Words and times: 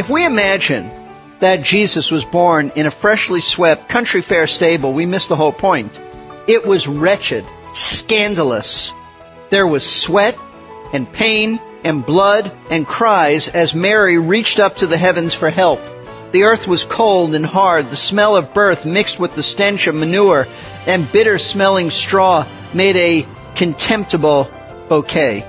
If 0.00 0.08
we 0.08 0.24
imagine 0.24 0.88
that 1.40 1.62
Jesus 1.62 2.10
was 2.10 2.24
born 2.24 2.72
in 2.74 2.86
a 2.86 2.90
freshly 2.90 3.42
swept 3.42 3.90
country 3.90 4.22
fair 4.22 4.46
stable, 4.46 4.94
we 4.94 5.04
miss 5.04 5.28
the 5.28 5.36
whole 5.36 5.52
point. 5.52 6.00
It 6.48 6.66
was 6.66 6.88
wretched, 6.88 7.44
scandalous. 7.74 8.94
There 9.50 9.66
was 9.66 9.84
sweat 9.84 10.38
and 10.94 11.12
pain 11.12 11.60
and 11.84 12.06
blood 12.06 12.50
and 12.70 12.86
cries 12.86 13.48
as 13.48 13.74
Mary 13.74 14.16
reached 14.16 14.58
up 14.58 14.76
to 14.76 14.86
the 14.86 14.96
heavens 14.96 15.34
for 15.34 15.50
help. 15.50 15.80
The 16.32 16.44
earth 16.44 16.66
was 16.66 16.84
cold 16.84 17.34
and 17.34 17.44
hard. 17.44 17.90
The 17.90 17.96
smell 17.96 18.36
of 18.36 18.54
birth 18.54 18.86
mixed 18.86 19.20
with 19.20 19.34
the 19.34 19.42
stench 19.42 19.86
of 19.86 19.94
manure 19.94 20.46
and 20.86 21.12
bitter 21.12 21.38
smelling 21.38 21.90
straw 21.90 22.48
made 22.74 22.96
a 22.96 23.28
contemptible 23.54 24.50
bouquet. 24.88 25.44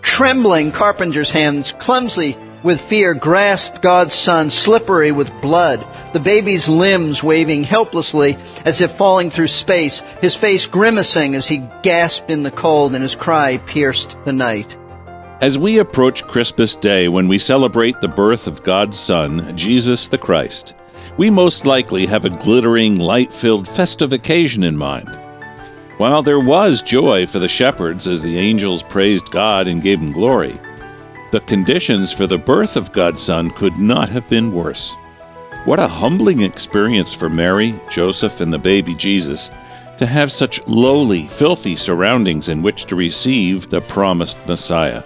Trembling 0.00 0.72
carpenter's 0.72 1.30
hands 1.30 1.74
clumsily 1.78 2.38
with 2.62 2.80
fear 2.88 3.14
grasped 3.14 3.82
God's 3.82 4.14
son, 4.14 4.50
slippery 4.50 5.12
with 5.12 5.30
blood, 5.40 5.84
the 6.12 6.20
baby's 6.20 6.68
limbs 6.68 7.22
waving 7.22 7.64
helplessly 7.64 8.36
as 8.64 8.80
if 8.80 8.96
falling 8.96 9.30
through 9.30 9.48
space, 9.48 10.00
his 10.20 10.36
face 10.36 10.66
grimacing 10.66 11.34
as 11.34 11.48
he 11.48 11.66
gasped 11.82 12.30
in 12.30 12.42
the 12.42 12.50
cold 12.50 12.94
and 12.94 13.02
his 13.02 13.14
cry 13.14 13.58
pierced 13.58 14.16
the 14.24 14.32
night. 14.32 14.76
As 15.40 15.56
we 15.56 15.78
approach 15.78 16.26
Christmas 16.26 16.74
Day 16.74 17.08
when 17.08 17.26
we 17.26 17.38
celebrate 17.38 18.00
the 18.00 18.08
birth 18.08 18.46
of 18.46 18.62
God's 18.62 18.98
Son, 18.98 19.56
Jesus 19.56 20.08
the 20.08 20.18
Christ, 20.18 20.76
we 21.16 21.30
most 21.30 21.64
likely 21.64 22.06
have 22.06 22.24
a 22.24 22.30
glittering, 22.30 22.98
light 22.98 23.32
filled 23.32 23.66
festive 23.66 24.12
occasion 24.12 24.62
in 24.62 24.76
mind. 24.76 25.08
While 25.96 26.22
there 26.22 26.40
was 26.40 26.82
joy 26.82 27.26
for 27.26 27.38
the 27.38 27.48
shepherds 27.48 28.06
as 28.06 28.22
the 28.22 28.38
angels 28.38 28.82
praised 28.82 29.30
God 29.30 29.66
and 29.66 29.82
gave 29.82 29.98
him 29.98 30.12
glory, 30.12 30.58
the 31.30 31.40
conditions 31.40 32.12
for 32.12 32.26
the 32.26 32.38
birth 32.38 32.76
of 32.76 32.92
God's 32.92 33.22
Son 33.22 33.50
could 33.50 33.78
not 33.78 34.08
have 34.08 34.28
been 34.28 34.52
worse. 34.52 34.96
What 35.64 35.78
a 35.78 35.86
humbling 35.86 36.42
experience 36.42 37.12
for 37.12 37.28
Mary, 37.28 37.78
Joseph, 37.88 38.40
and 38.40 38.52
the 38.52 38.58
baby 38.58 38.94
Jesus 38.94 39.50
to 39.98 40.06
have 40.06 40.32
such 40.32 40.66
lowly, 40.66 41.26
filthy 41.26 41.76
surroundings 41.76 42.48
in 42.48 42.62
which 42.62 42.86
to 42.86 42.96
receive 42.96 43.68
the 43.68 43.82
promised 43.82 44.38
Messiah. 44.48 45.02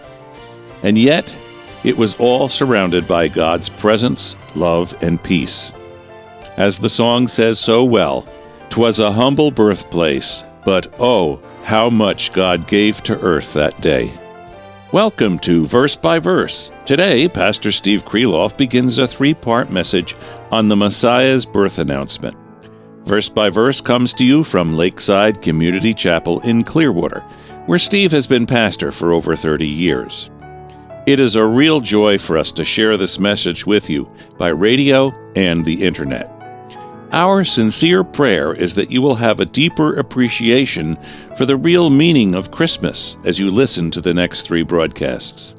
And 0.85 0.97
yet, 0.97 1.37
it 1.83 1.97
was 1.97 2.15
all 2.15 2.49
surrounded 2.49 3.09
by 3.09 3.27
God's 3.27 3.69
presence, 3.69 4.37
love, 4.55 4.97
and 5.03 5.21
peace. 5.23 5.75
As 6.57 6.79
the 6.79 6.89
song 6.89 7.27
says 7.27 7.59
so 7.59 7.85
well, 7.85 8.27
"'Twas 8.71 9.01
a 9.01 9.11
humble 9.11 9.51
birthplace, 9.51 10.45
but 10.65 10.95
oh, 11.01 11.41
how 11.65 11.91
much 11.91 12.33
God 12.33 12.69
gave 12.69 13.03
to 13.03 13.21
earth 13.21 13.53
that 13.55 13.81
day. 13.81 14.13
Welcome 14.95 15.41
to 15.41 15.67
Verse 15.67 15.97
by 15.97 16.21
Verse. 16.21 16.71
Today, 16.85 17.29
Pastor 17.29 17.73
Steve 17.73 18.05
Kreloff 18.05 18.57
begins 18.57 18.99
a 18.99 19.09
three 19.09 19.35
part 19.35 19.69
message 19.69 20.15
on 20.53 20.69
the 20.69 20.77
Messiah's 20.77 21.45
birth 21.45 21.81
announcement. 21.81 22.37
Verse 23.05 23.29
by 23.29 23.51
Verse 23.51 23.81
comes 23.81 24.15
to 24.15 24.25
you 24.25 24.45
from 24.45 24.77
Lakeside 24.77 25.43
Community 25.43 25.95
Chapel 25.95 26.39
in 26.43 26.63
Clearwater, 26.63 27.23
where 27.67 27.81
Steve 27.81 28.13
has 28.13 28.29
been 28.29 28.47
pastor 28.47 28.93
for 28.93 29.11
over 29.11 29.35
30 29.35 29.67
years. 29.67 30.31
It 31.09 31.19
is 31.19 31.35
a 31.35 31.45
real 31.45 31.81
joy 31.81 32.17
for 32.17 32.39
us 32.39 32.53
to 32.53 32.65
share 32.65 32.97
this 32.97 33.19
message 33.19 33.67
with 33.67 33.91
you 33.91 34.09
by 34.39 34.51
radio 34.51 35.13
and 35.35 35.65
the 35.65 35.83
internet. 35.83 36.34
Our 37.15 37.45
sincere 37.45 38.03
prayer 38.03 38.53
is 38.53 38.75
that 38.75 38.91
you 38.91 39.01
will 39.01 39.15
have 39.15 39.39
a 39.39 39.45
deeper 39.45 39.95
appreciation 39.95 40.97
for 41.37 41.47
the 41.47 41.57
real 41.57 41.89
meaning 41.89 42.35
of 42.35 42.51
Christmas 42.51 43.17
as 43.25 43.39
you 43.39 43.53
listen 43.53 43.93
to 43.93 44.01
the 44.01 44.13
next 44.13 44.43
three 44.43 44.65
broadcasts. 44.65 45.55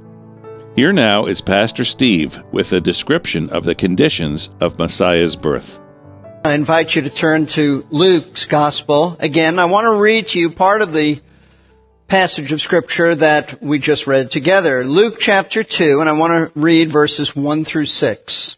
Here 0.75 0.91
now 0.91 1.27
is 1.27 1.39
Pastor 1.39 1.85
Steve 1.85 2.43
with 2.51 2.73
a 2.73 2.81
description 2.81 3.49
of 3.51 3.63
the 3.63 3.73
conditions 3.73 4.49
of 4.59 4.77
Messiah's 4.77 5.37
birth. 5.37 5.79
I 6.43 6.55
invite 6.55 6.93
you 6.93 7.03
to 7.03 7.09
turn 7.09 7.47
to 7.55 7.85
Luke's 7.89 8.45
Gospel. 8.47 9.15
Again, 9.21 9.57
I 9.57 9.71
want 9.71 9.85
to 9.85 10.01
read 10.01 10.27
to 10.27 10.39
you 10.39 10.51
part 10.51 10.81
of 10.81 10.91
the 10.91 11.21
passage 12.09 12.51
of 12.51 12.59
Scripture 12.59 13.15
that 13.15 13.63
we 13.63 13.79
just 13.79 14.07
read 14.07 14.29
together. 14.29 14.83
Luke 14.83 15.19
chapter 15.21 15.63
2, 15.63 16.01
and 16.01 16.09
I 16.09 16.19
want 16.19 16.53
to 16.53 16.59
read 16.59 16.91
verses 16.91 17.33
1 17.33 17.63
through 17.63 17.85
6. 17.85 18.57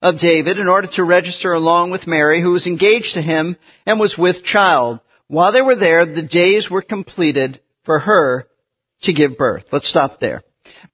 of 0.00 0.18
David 0.18 0.58
in 0.58 0.68
order 0.68 0.88
to 0.92 1.04
register 1.04 1.52
along 1.52 1.90
with 1.90 2.06
Mary, 2.06 2.40
who 2.40 2.52
was 2.52 2.66
engaged 2.66 3.14
to 3.14 3.22
him 3.22 3.56
and 3.86 3.98
was 3.98 4.16
with 4.16 4.44
child. 4.44 5.00
While 5.26 5.52
they 5.52 5.62
were 5.62 5.76
there, 5.76 6.06
the 6.06 6.22
days 6.22 6.70
were 6.70 6.82
completed 6.82 7.60
for 7.84 7.98
her 7.98 8.46
to 9.02 9.12
give 9.12 9.36
birth. 9.36 9.64
Let's 9.72 9.88
stop 9.88 10.20
there. 10.20 10.42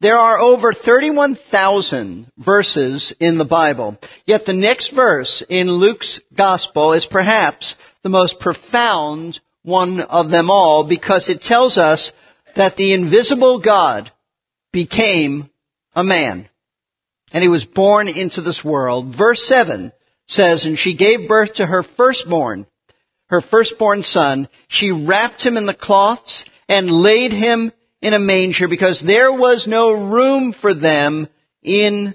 There 0.01 0.17
are 0.17 0.39
over 0.39 0.73
31,000 0.73 2.31
verses 2.39 3.15
in 3.21 3.39
the 3.39 3.45
Bible, 3.45 3.99
yet 4.27 4.45
the 4.45 4.53
next 4.53 4.91
verse 4.91 5.43
in 5.49 5.69
Luke's 5.69 6.21
Gospel 6.37 6.93
is 6.93 7.07
perhaps 7.07 7.75
the 8.03 8.09
most 8.09 8.39
profound 8.41 9.41
one 9.63 10.01
of 10.01 10.31
them 10.31 10.51
all 10.51 10.87
because 10.87 11.29
it 11.29 11.41
tells 11.41 11.79
us 11.79 12.13
that 12.55 12.77
the 12.77 12.93
invisible 12.93 13.61
God 13.61 14.13
became 14.73 15.49
a 15.95 16.05
man 16.05 16.49
and 17.33 17.43
he 17.43 17.49
was 17.49 17.65
born 17.65 18.09
into 18.09 18.41
this 18.41 18.65
world. 18.65 19.15
Verse 19.17 19.47
7 19.47 19.93
says, 20.27 20.65
And 20.65 20.79
she 20.79 20.97
gave 20.97 21.29
birth 21.29 21.55
to 21.55 21.67
her 21.67 21.83
firstborn, 21.83 22.67
her 23.27 23.41
firstborn 23.41 24.03
son. 24.03 24.49
She 24.69 24.93
wrapped 24.93 25.45
him 25.45 25.57
in 25.57 25.67
the 25.67 25.75
cloths 25.75 26.45
and 26.69 26.91
laid 26.91 27.33
him 27.33 27.73
in 28.01 28.15
a 28.15 28.19
manger 28.19 28.69
because 28.69 29.03
there 29.03 29.33
was 29.33 29.67
no 29.67 29.93
room 29.93 30.53
for 30.53 30.75
them 30.75 31.27
in 31.63 32.15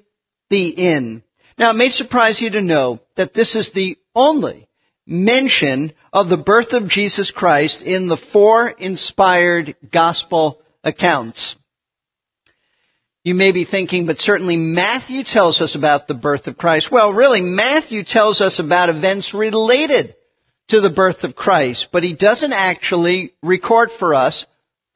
the 0.50 0.70
inn. 0.70 1.24
Now 1.58 1.72
it 1.72 1.76
may 1.76 1.90
surprise 1.90 2.40
you 2.40 2.52
to 2.52 2.62
know 2.62 3.00
that 3.18 3.34
this 3.34 3.56
is 3.56 3.72
the 3.72 3.97
only 4.16 4.70
mention 5.06 5.91
of 6.14 6.30
the 6.30 6.38
birth 6.38 6.74
of 6.74 6.88
Jesus 6.88 7.31
Christ 7.31 7.81
in 7.81 8.08
the 8.08 8.18
four 8.18 8.70
inspired 8.70 9.76
gospel 9.91 10.62
accounts. 10.84 11.56
You 13.24 13.35
may 13.35 13.52
be 13.52 13.66
thinking, 13.66 14.06
but 14.06 14.19
certainly 14.19 14.56
Matthew 14.56 15.24
tells 15.24 15.62
us 15.62 15.75
about 15.75 16.07
the 16.07 16.13
birth 16.13 16.47
of 16.47 16.57
Christ. 16.57 16.90
Well, 16.90 17.13
really, 17.13 17.41
Matthew 17.41 18.06
tells 18.06 18.40
us 18.40 18.59
about 18.59 18.90
events 18.90 19.34
related 19.34 20.16
to 20.69 20.80
the 20.80 20.90
birth 20.90 21.24
of 21.24 21.35
Christ, 21.35 21.90
but 21.91 22.03
he 22.03 22.16
doesn't 22.16 22.53
actually 22.53 23.34
record 23.44 23.90
for 24.00 24.13
us 24.13 24.46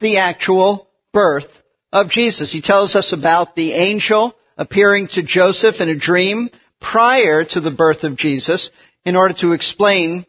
the 0.00 0.18
actual 0.18 0.88
birth 1.12 1.50
of 1.92 2.08
Jesus. 2.08 2.50
He 2.52 2.62
tells 2.62 2.96
us 2.96 3.12
about 3.12 3.54
the 3.54 3.72
angel 3.72 4.34
appearing 4.56 5.08
to 5.08 5.22
Joseph 5.22 5.80
in 5.80 5.88
a 5.88 5.96
dream 5.96 6.48
prior 6.80 7.44
to 7.44 7.60
the 7.60 7.70
birth 7.70 8.04
of 8.04 8.16
Jesus 8.16 8.70
in 9.04 9.16
order 9.16 9.34
to 9.34 9.52
explain 9.52 10.24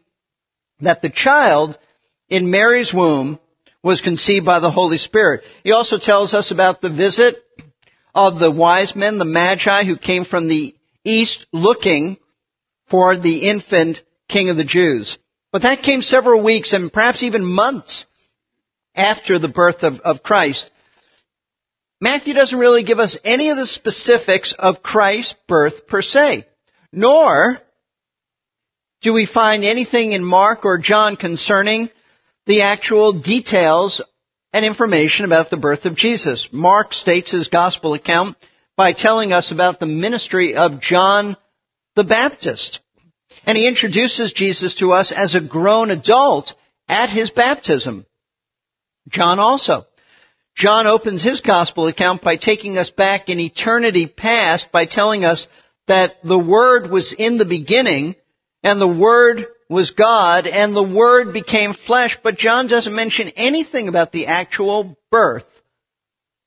that 0.80 1.00
the 1.00 1.10
child 1.10 1.78
in 2.28 2.50
Mary's 2.50 2.92
womb 2.92 3.38
was 3.82 4.00
conceived 4.00 4.44
by 4.44 4.60
the 4.60 4.70
Holy 4.70 4.98
Spirit. 4.98 5.44
He 5.62 5.72
also 5.72 5.98
tells 5.98 6.34
us 6.34 6.50
about 6.50 6.80
the 6.80 6.90
visit 6.90 7.36
of 8.16 8.38
the 8.38 8.50
wise 8.50 8.96
men, 8.96 9.18
the 9.18 9.26
magi 9.26 9.84
who 9.84 9.98
came 9.98 10.24
from 10.24 10.48
the 10.48 10.74
east 11.04 11.46
looking 11.52 12.16
for 12.88 13.16
the 13.16 13.50
infant 13.50 14.02
king 14.26 14.48
of 14.48 14.56
the 14.56 14.64
Jews. 14.64 15.18
But 15.52 15.62
that 15.62 15.82
came 15.82 16.00
several 16.00 16.42
weeks 16.42 16.72
and 16.72 16.90
perhaps 16.90 17.22
even 17.22 17.44
months 17.44 18.06
after 18.94 19.38
the 19.38 19.48
birth 19.48 19.82
of, 19.82 20.00
of 20.00 20.22
Christ. 20.22 20.70
Matthew 22.00 22.32
doesn't 22.32 22.58
really 22.58 22.84
give 22.84 22.98
us 22.98 23.18
any 23.22 23.50
of 23.50 23.58
the 23.58 23.66
specifics 23.66 24.54
of 24.58 24.82
Christ's 24.82 25.34
birth 25.46 25.86
per 25.86 26.00
se, 26.00 26.46
nor 26.92 27.58
do 29.02 29.12
we 29.12 29.26
find 29.26 29.62
anything 29.62 30.12
in 30.12 30.24
Mark 30.24 30.64
or 30.64 30.78
John 30.78 31.16
concerning 31.16 31.90
the 32.46 32.62
actual 32.62 33.12
details 33.12 34.00
and 34.56 34.64
information 34.64 35.26
about 35.26 35.50
the 35.50 35.58
birth 35.58 35.84
of 35.84 35.96
Jesus. 35.96 36.48
Mark 36.50 36.94
states 36.94 37.30
his 37.30 37.48
gospel 37.48 37.92
account 37.92 38.38
by 38.74 38.94
telling 38.94 39.30
us 39.30 39.52
about 39.52 39.78
the 39.78 39.86
ministry 39.86 40.54
of 40.54 40.80
John 40.80 41.36
the 41.94 42.04
Baptist. 42.04 42.80
And 43.44 43.58
he 43.58 43.68
introduces 43.68 44.32
Jesus 44.32 44.76
to 44.76 44.92
us 44.92 45.12
as 45.12 45.34
a 45.34 45.46
grown 45.46 45.90
adult 45.90 46.54
at 46.88 47.10
his 47.10 47.30
baptism. 47.30 48.06
John 49.10 49.40
also 49.40 49.84
John 50.54 50.86
opens 50.86 51.22
his 51.22 51.42
gospel 51.42 51.86
account 51.86 52.22
by 52.22 52.36
taking 52.36 52.78
us 52.78 52.90
back 52.90 53.28
in 53.28 53.38
eternity 53.38 54.06
past 54.06 54.72
by 54.72 54.86
telling 54.86 55.22
us 55.22 55.46
that 55.86 56.14
the 56.24 56.38
Word 56.38 56.90
was 56.90 57.12
in 57.12 57.36
the 57.36 57.44
beginning 57.44 58.16
and 58.62 58.80
the 58.80 58.88
Word 58.88 59.44
was 59.68 59.90
God 59.90 60.46
and 60.46 60.74
the 60.74 60.82
Word 60.82 61.32
became 61.32 61.74
flesh, 61.74 62.18
but 62.22 62.36
John 62.36 62.68
doesn't 62.68 62.94
mention 62.94 63.30
anything 63.36 63.88
about 63.88 64.12
the 64.12 64.26
actual 64.26 64.96
birth 65.10 65.46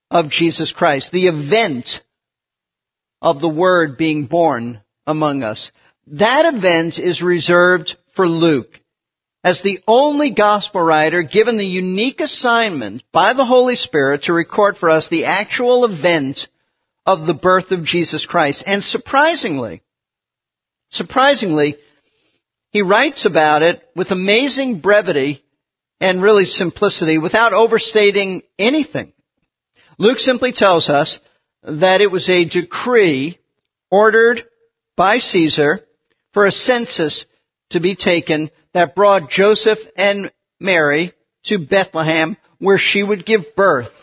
of 0.09 0.29
Jesus 0.29 0.71
Christ, 0.71 1.11
the 1.11 1.27
event 1.27 2.01
of 3.21 3.41
the 3.41 3.49
Word 3.49 3.97
being 3.97 4.25
born 4.25 4.81
among 5.05 5.43
us. 5.43 5.71
That 6.07 6.53
event 6.53 6.97
is 6.97 7.21
reserved 7.21 7.95
for 8.15 8.27
Luke 8.27 8.79
as 9.43 9.61
the 9.61 9.79
only 9.87 10.31
gospel 10.31 10.81
writer 10.81 11.23
given 11.23 11.57
the 11.57 11.65
unique 11.65 12.19
assignment 12.19 13.03
by 13.11 13.33
the 13.33 13.45
Holy 13.45 13.75
Spirit 13.75 14.23
to 14.23 14.33
record 14.33 14.77
for 14.77 14.89
us 14.89 15.07
the 15.09 15.25
actual 15.25 15.85
event 15.85 16.47
of 17.05 17.25
the 17.25 17.33
birth 17.33 17.71
of 17.71 17.85
Jesus 17.85 18.25
Christ. 18.25 18.63
And 18.65 18.83
surprisingly, 18.83 19.81
surprisingly, 20.89 21.77
he 22.71 22.81
writes 22.81 23.25
about 23.25 23.61
it 23.61 23.81
with 23.95 24.11
amazing 24.11 24.79
brevity 24.79 25.43
and 25.99 26.21
really 26.21 26.45
simplicity 26.45 27.17
without 27.17 27.53
overstating 27.53 28.43
anything. 28.57 29.13
Luke 29.97 30.19
simply 30.19 30.51
tells 30.51 30.89
us 30.89 31.19
that 31.63 32.01
it 32.01 32.11
was 32.11 32.29
a 32.29 32.45
decree 32.45 33.37
ordered 33.91 34.43
by 34.95 35.17
Caesar 35.17 35.81
for 36.33 36.45
a 36.45 36.51
census 36.51 37.25
to 37.71 37.79
be 37.79 37.95
taken 37.95 38.49
that 38.73 38.95
brought 38.95 39.29
Joseph 39.29 39.79
and 39.97 40.31
Mary 40.59 41.13
to 41.45 41.57
Bethlehem 41.57 42.37
where 42.59 42.77
she 42.77 43.01
would 43.03 43.25
give 43.25 43.55
birth 43.55 43.93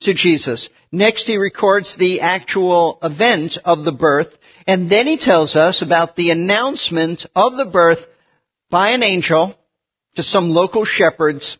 to 0.00 0.14
Jesus. 0.14 0.70
Next 0.92 1.26
he 1.26 1.36
records 1.36 1.96
the 1.96 2.20
actual 2.20 2.98
event 3.02 3.58
of 3.64 3.84
the 3.84 3.92
birth 3.92 4.35
and 4.66 4.90
then 4.90 5.06
he 5.06 5.16
tells 5.16 5.54
us 5.54 5.82
about 5.82 6.16
the 6.16 6.30
announcement 6.30 7.26
of 7.34 7.56
the 7.56 7.66
birth 7.66 8.04
by 8.68 8.90
an 8.90 9.02
angel 9.02 9.54
to 10.16 10.22
some 10.22 10.50
local 10.50 10.84
shepherds 10.84 11.56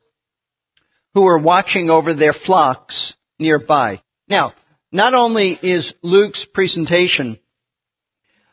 who 1.14 1.22
were 1.22 1.38
watching 1.38 1.88
over 1.88 2.14
their 2.14 2.32
flocks 2.32 3.14
nearby. 3.38 4.02
Now, 4.28 4.54
not 4.90 5.14
only 5.14 5.52
is 5.52 5.94
Luke's 6.02 6.44
presentation 6.44 7.38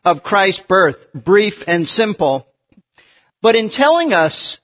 of 0.05 0.23
Christ's 0.23 0.63
birth 0.67 0.97
brief 1.13 1.63
and 1.65 1.87
simple, 1.87 2.47
but 3.41 3.55
in 3.55 3.69
telling 3.69 4.13
us 4.13 4.59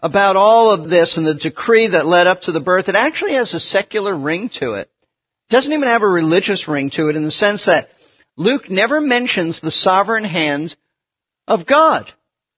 about 0.00 0.36
all 0.36 0.70
of 0.70 0.88
this 0.90 1.16
and 1.16 1.26
the 1.26 1.34
decree 1.34 1.88
that 1.88 2.06
led 2.06 2.26
up 2.26 2.42
to 2.42 2.52
the 2.52 2.60
birth, 2.60 2.88
it 2.88 2.94
actually 2.94 3.34
has 3.34 3.54
a 3.54 3.60
secular 3.60 4.16
ring 4.16 4.48
to 4.60 4.72
it. 4.74 4.90
It 5.48 5.52
doesn't 5.52 5.72
even 5.72 5.88
have 5.88 6.02
a 6.02 6.08
religious 6.08 6.68
ring 6.68 6.90
to 6.90 7.08
it 7.08 7.16
in 7.16 7.24
the 7.24 7.30
sense 7.30 7.66
that 7.66 7.88
Luke 8.38 8.70
never 8.70 9.00
mentions 9.00 9.60
the 9.60 9.72
sovereign 9.72 10.22
hand 10.22 10.76
of 11.48 11.66
God 11.66 12.10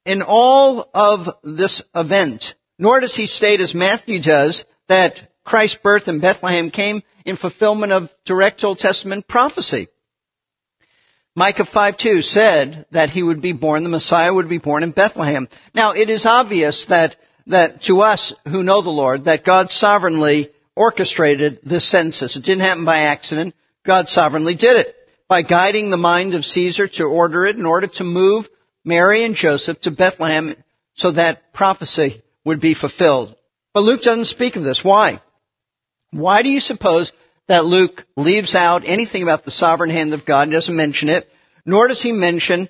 in 0.04 0.20
all 0.20 0.90
of 0.92 1.26
this 1.42 1.82
event. 1.94 2.54
Nor 2.78 3.00
does 3.00 3.16
he 3.16 3.26
state, 3.26 3.60
as 3.60 3.74
Matthew 3.74 4.20
does, 4.20 4.66
that 4.88 5.32
Christ's 5.42 5.78
birth 5.82 6.06
in 6.06 6.20
Bethlehem 6.20 6.70
came 6.70 7.02
in 7.24 7.36
fulfillment 7.36 7.92
of 7.92 8.10
direct 8.26 8.62
Old 8.62 8.78
Testament 8.78 9.26
prophecy. 9.26 9.88
Micah 11.34 11.64
5:2 11.64 12.24
said 12.24 12.84
that 12.90 13.08
he 13.08 13.22
would 13.22 13.40
be 13.40 13.52
born, 13.52 13.82
the 13.82 13.88
Messiah 13.88 14.34
would 14.34 14.50
be 14.50 14.58
born 14.58 14.82
in 14.82 14.90
Bethlehem. 14.90 15.48
Now, 15.74 15.92
it 15.92 16.10
is 16.10 16.26
obvious 16.26 16.86
that, 16.86 17.16
that 17.46 17.84
to 17.84 18.02
us 18.02 18.34
who 18.46 18.62
know 18.62 18.82
the 18.82 18.90
Lord, 18.90 19.24
that 19.24 19.46
God 19.46 19.70
sovereignly 19.70 20.50
orchestrated 20.76 21.60
this 21.62 21.88
census. 21.88 22.36
It 22.36 22.44
didn't 22.44 22.64
happen 22.64 22.84
by 22.84 22.98
accident. 22.98 23.54
God 23.82 24.08
sovereignly 24.08 24.56
did 24.56 24.76
it 24.76 24.96
by 25.30 25.42
guiding 25.42 25.90
the 25.90 25.96
mind 25.96 26.34
of 26.34 26.44
Caesar 26.44 26.88
to 26.88 27.04
order 27.04 27.46
it 27.46 27.54
in 27.54 27.64
order 27.64 27.86
to 27.86 28.02
move 28.02 28.48
Mary 28.84 29.24
and 29.24 29.36
Joseph 29.36 29.80
to 29.82 29.92
Bethlehem 29.92 30.56
so 30.96 31.12
that 31.12 31.52
prophecy 31.54 32.20
would 32.44 32.60
be 32.60 32.74
fulfilled. 32.74 33.36
But 33.72 33.84
Luke 33.84 34.02
doesn't 34.02 34.24
speak 34.24 34.56
of 34.56 34.64
this. 34.64 34.82
Why? 34.82 35.22
Why 36.10 36.42
do 36.42 36.48
you 36.48 36.58
suppose 36.58 37.12
that 37.46 37.64
Luke 37.64 38.04
leaves 38.16 38.56
out 38.56 38.82
anything 38.84 39.22
about 39.22 39.44
the 39.44 39.52
sovereign 39.52 39.90
hand 39.90 40.14
of 40.14 40.26
God, 40.26 40.42
and 40.42 40.52
doesn't 40.52 40.76
mention 40.76 41.08
it, 41.08 41.28
nor 41.64 41.86
does 41.86 42.02
he 42.02 42.10
mention 42.10 42.68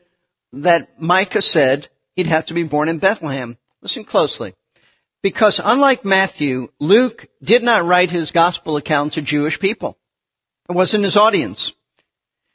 that 0.52 1.00
Micah 1.00 1.40
said 1.40 1.88
he'd 2.14 2.26
have 2.26 2.46
to 2.46 2.54
be 2.54 2.64
born 2.64 2.90
in 2.90 2.98
Bethlehem. 2.98 3.56
Listen 3.80 4.04
closely. 4.04 4.54
Because 5.22 5.60
unlike 5.64 6.04
Matthew, 6.04 6.68
Luke 6.78 7.26
did 7.42 7.62
not 7.62 7.86
write 7.86 8.10
his 8.10 8.32
gospel 8.32 8.76
account 8.76 9.14
to 9.14 9.22
Jewish 9.22 9.58
people. 9.58 9.96
It 10.68 10.74
wasn't 10.74 11.04
his 11.04 11.16
audience. 11.16 11.74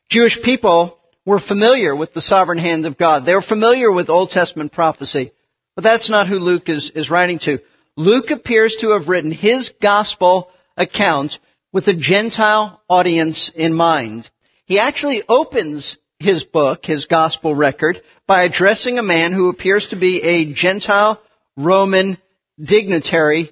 Jewish 0.10 0.42
people 0.42 1.00
were 1.26 1.40
familiar 1.40 1.96
with 1.96 2.14
the 2.14 2.22
sovereign 2.22 2.60
hand 2.60 2.86
of 2.86 2.98
God. 2.98 3.26
They 3.26 3.34
were 3.34 3.42
familiar 3.42 3.92
with 3.92 4.10
Old 4.10 4.30
Testament 4.30 4.72
prophecy. 4.72 5.32
But 5.76 5.84
that's 5.84 6.10
not 6.10 6.28
who 6.28 6.40
Luke 6.40 6.70
is, 6.70 6.92
is 6.96 7.10
writing 7.10 7.40
to. 7.40 7.60
Luke 7.98 8.32
appears 8.32 8.78
to 8.82 8.92
have 8.92 9.10
written 9.10 9.32
his 9.32 9.74
gospel 9.82 10.52
account 10.78 11.40
with 11.74 11.88
a 11.88 11.96
Gentile 11.96 12.82
audience 12.90 13.52
in 13.54 13.74
mind. 13.74 14.30
He 14.66 14.80
actually 14.80 15.24
opens 15.28 15.98
his 16.20 16.44
book, 16.44 16.86
his 16.86 17.06
gospel 17.06 17.54
record, 17.56 18.02
by 18.28 18.44
addressing 18.44 18.98
a 18.98 19.04
man 19.04 19.34
who 19.34 19.50
appears 19.50 19.88
to 19.90 20.00
be 20.00 20.22
a 20.22 20.54
Gentile 20.54 21.22
Roman 21.58 22.18
dignitary 22.62 23.52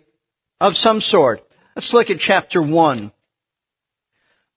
of 0.60 0.76
some 0.76 1.02
sort. 1.02 1.42
Let's 1.76 1.94
look 1.94 2.10
at 2.10 2.20
chapter 2.20 2.62
1. 2.62 3.12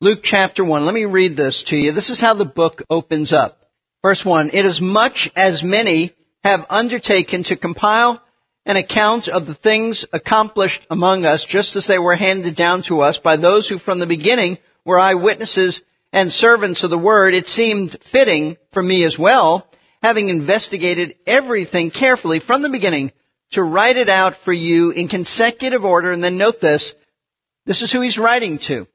Luke 0.07 0.21
chapter 0.23 0.65
1. 0.65 0.87
Let 0.87 0.95
me 0.95 1.05
read 1.05 1.37
this 1.37 1.65
to 1.65 1.75
you. 1.75 1.91
This 1.91 2.11
is 2.11 2.21
how 2.21 2.35
the 2.35 2.45
book 2.45 2.85
opens 2.89 3.33
up. 3.33 3.59
Verse 4.05 4.25
1. 4.25 4.51
It 4.53 4.65
is 4.65 4.81
much 4.81 5.29
as 5.35 5.65
many 5.65 6.15
have 6.45 6.65
undertaken 6.71 7.43
to 7.43 7.57
compile 7.57 8.23
an 8.65 8.77
account 8.77 9.27
of 9.27 9.47
the 9.47 9.57
things 9.57 10.07
accomplished 10.13 10.87
among 10.91 11.25
us 11.25 11.45
just 11.45 11.75
as 11.75 11.89
they 11.89 11.99
were 11.99 12.15
handed 12.15 12.55
down 12.55 12.85
to 12.85 13.01
us 13.01 13.19
by 13.19 13.37
those 13.37 13.69
who 13.69 13.81
from 13.81 13.99
the 13.99 14.07
beginning 14.07 14.59
were 14.85 14.97
eyewitnesses 14.97 15.83
and 16.13 16.31
servants 16.31 16.85
of 16.85 16.91
the 16.91 16.97
word, 16.97 17.35
it 17.35 17.49
seemed 17.49 17.99
fitting 18.13 18.57
for 18.73 18.85
me 18.85 19.05
as 19.05 19.19
well, 19.19 19.69
having 20.05 20.29
investigated 20.29 21.17
everything 21.27 21.91
carefully 21.91 22.39
from 22.39 22.63
the 22.63 22.71
beginning, 22.71 23.11
to 23.51 23.63
write 23.65 23.97
it 23.97 24.09
out 24.09 24.37
for 24.45 24.53
you 24.53 24.93
in 24.93 25.09
consecutive 25.09 25.85
order. 25.85 26.13
And 26.13 26.23
then 26.23 26.39
note 26.39 26.61
this. 26.61 26.95
This 27.65 27.83
is 27.83 27.91
who 27.91 28.03
he's 28.03 28.19
writing 28.19 28.61
to. 28.69 28.87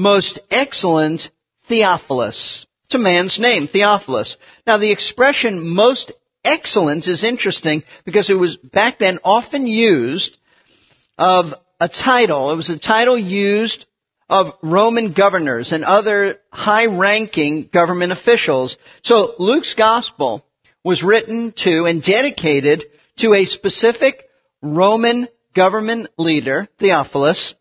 Most 0.00 0.38
excellent 0.50 1.30
Theophilus. 1.68 2.66
It's 2.86 2.94
a 2.94 2.98
man's 2.98 3.38
name, 3.38 3.68
Theophilus. 3.68 4.38
Now 4.66 4.78
the 4.78 4.92
expression 4.92 5.68
most 5.68 6.10
excellent 6.42 7.06
is 7.06 7.22
interesting 7.22 7.82
because 8.06 8.30
it 8.30 8.38
was 8.38 8.56
back 8.56 8.98
then 8.98 9.18
often 9.24 9.66
used 9.66 10.38
of 11.18 11.52
a 11.78 11.90
title. 11.90 12.50
It 12.50 12.56
was 12.56 12.70
a 12.70 12.78
title 12.78 13.18
used 13.18 13.84
of 14.26 14.54
Roman 14.62 15.12
governors 15.12 15.72
and 15.72 15.84
other 15.84 16.36
high 16.50 16.86
ranking 16.86 17.68
government 17.70 18.10
officials. 18.10 18.78
So 19.02 19.34
Luke's 19.38 19.74
gospel 19.74 20.46
was 20.82 21.02
written 21.02 21.52
to 21.58 21.84
and 21.84 22.02
dedicated 22.02 22.84
to 23.18 23.34
a 23.34 23.44
specific 23.44 24.24
Roman 24.62 25.28
government 25.54 26.08
leader, 26.16 26.68
Theophilus, 26.78 27.54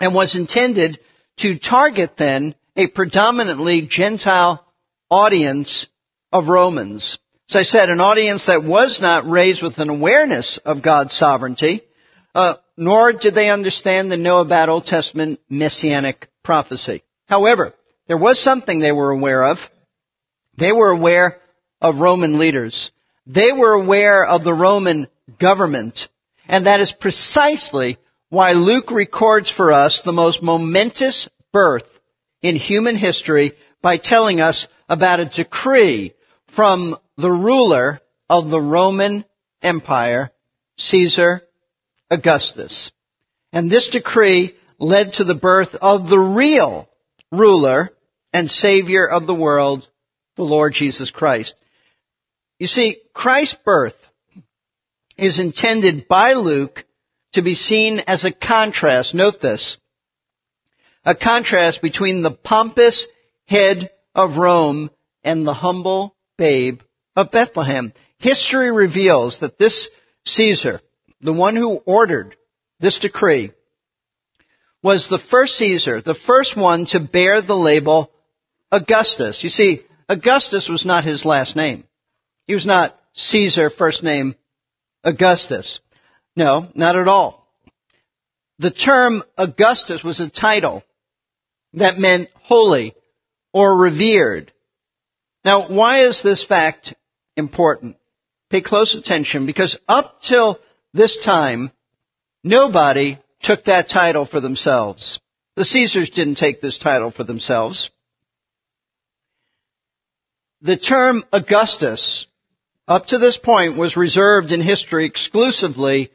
and 0.00 0.14
was 0.14 0.34
intended 0.34 0.98
to 1.38 1.58
target 1.58 2.12
then 2.16 2.54
a 2.76 2.88
predominantly 2.88 3.86
Gentile 3.88 4.64
audience 5.10 5.86
of 6.32 6.48
Romans. 6.48 7.18
As 7.50 7.56
I 7.56 7.62
said, 7.64 7.88
an 7.88 8.00
audience 8.00 8.46
that 8.46 8.64
was 8.64 9.00
not 9.00 9.26
raised 9.26 9.62
with 9.62 9.78
an 9.78 9.90
awareness 9.90 10.58
of 10.64 10.82
God's 10.82 11.14
sovereignty, 11.14 11.82
uh, 12.34 12.54
nor 12.76 13.12
did 13.12 13.34
they 13.34 13.50
understand 13.50 14.12
and 14.12 14.22
know 14.22 14.38
about 14.38 14.70
Old 14.70 14.86
Testament 14.86 15.40
messianic 15.50 16.28
prophecy. 16.42 17.02
However, 17.26 17.74
there 18.08 18.16
was 18.16 18.42
something 18.42 18.80
they 18.80 18.92
were 18.92 19.10
aware 19.10 19.44
of. 19.44 19.58
They 20.58 20.72
were 20.72 20.90
aware 20.90 21.38
of 21.80 21.98
Roman 21.98 22.38
leaders. 22.38 22.90
They 23.26 23.52
were 23.52 23.72
aware 23.72 24.24
of 24.24 24.44
the 24.44 24.54
Roman 24.54 25.08
government. 25.38 26.08
And 26.48 26.66
that 26.66 26.80
is 26.80 26.92
precisely 26.92 27.98
why 28.32 28.52
Luke 28.52 28.90
records 28.90 29.50
for 29.50 29.74
us 29.74 30.00
the 30.06 30.10
most 30.10 30.42
momentous 30.42 31.28
birth 31.52 31.84
in 32.40 32.56
human 32.56 32.96
history 32.96 33.52
by 33.82 33.98
telling 33.98 34.40
us 34.40 34.68
about 34.88 35.20
a 35.20 35.26
decree 35.26 36.14
from 36.56 36.96
the 37.18 37.30
ruler 37.30 38.00
of 38.30 38.48
the 38.48 38.58
Roman 38.58 39.26
Empire, 39.60 40.30
Caesar 40.78 41.42
Augustus. 42.10 42.90
And 43.52 43.70
this 43.70 43.90
decree 43.90 44.56
led 44.78 45.12
to 45.14 45.24
the 45.24 45.34
birth 45.34 45.74
of 45.74 46.08
the 46.08 46.18
real 46.18 46.88
ruler 47.32 47.90
and 48.32 48.50
savior 48.50 49.06
of 49.06 49.26
the 49.26 49.34
world, 49.34 49.86
the 50.36 50.42
Lord 50.42 50.72
Jesus 50.72 51.10
Christ. 51.10 51.54
You 52.58 52.66
see, 52.66 52.96
Christ's 53.12 53.58
birth 53.62 53.98
is 55.18 55.38
intended 55.38 56.08
by 56.08 56.32
Luke 56.32 56.86
to 57.32 57.42
be 57.42 57.54
seen 57.54 58.00
as 58.06 58.24
a 58.24 58.32
contrast, 58.32 59.14
note 59.14 59.40
this, 59.40 59.78
a 61.04 61.14
contrast 61.14 61.82
between 61.82 62.22
the 62.22 62.30
pompous 62.30 63.06
head 63.46 63.90
of 64.14 64.36
Rome 64.36 64.90
and 65.24 65.46
the 65.46 65.54
humble 65.54 66.14
babe 66.36 66.80
of 67.16 67.30
Bethlehem. 67.30 67.92
History 68.18 68.70
reveals 68.70 69.40
that 69.40 69.58
this 69.58 69.88
Caesar, 70.26 70.80
the 71.20 71.32
one 71.32 71.56
who 71.56 71.76
ordered 71.86 72.36
this 72.80 72.98
decree, 72.98 73.52
was 74.82 75.08
the 75.08 75.18
first 75.18 75.54
Caesar, 75.54 76.00
the 76.00 76.14
first 76.14 76.56
one 76.56 76.86
to 76.86 77.00
bear 77.00 77.40
the 77.40 77.56
label 77.56 78.10
Augustus. 78.70 79.42
You 79.42 79.48
see, 79.48 79.82
Augustus 80.08 80.68
was 80.68 80.84
not 80.84 81.04
his 81.04 81.24
last 81.24 81.56
name. 81.56 81.84
He 82.46 82.54
was 82.54 82.66
not 82.66 82.98
Caesar, 83.14 83.70
first 83.70 84.02
name 84.02 84.34
Augustus. 85.04 85.80
No, 86.36 86.68
not 86.74 86.96
at 86.96 87.08
all. 87.08 87.46
The 88.58 88.70
term 88.70 89.22
Augustus 89.36 90.02
was 90.04 90.20
a 90.20 90.30
title 90.30 90.82
that 91.74 91.98
meant 91.98 92.28
holy 92.34 92.94
or 93.52 93.76
revered. 93.76 94.52
Now, 95.44 95.68
why 95.68 96.06
is 96.06 96.22
this 96.22 96.44
fact 96.44 96.94
important? 97.36 97.96
Pay 98.50 98.60
close 98.60 98.94
attention 98.94 99.46
because 99.46 99.78
up 99.88 100.20
till 100.22 100.58
this 100.94 101.22
time, 101.24 101.70
nobody 102.44 103.18
took 103.40 103.64
that 103.64 103.88
title 103.88 104.26
for 104.26 104.40
themselves. 104.40 105.20
The 105.56 105.64
Caesars 105.64 106.10
didn't 106.10 106.36
take 106.36 106.60
this 106.60 106.78
title 106.78 107.10
for 107.10 107.24
themselves. 107.24 107.90
The 110.60 110.76
term 110.76 111.24
Augustus, 111.32 112.26
up 112.86 113.06
to 113.06 113.18
this 113.18 113.36
point, 113.36 113.76
was 113.76 113.96
reserved 113.96 114.52
in 114.52 114.60
history 114.60 115.06
exclusively 115.06 116.10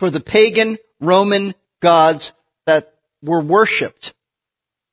for 0.00 0.10
the 0.10 0.20
pagan 0.20 0.78
Roman 0.98 1.54
gods 1.80 2.32
that 2.66 2.94
were 3.22 3.44
worshipped 3.44 4.14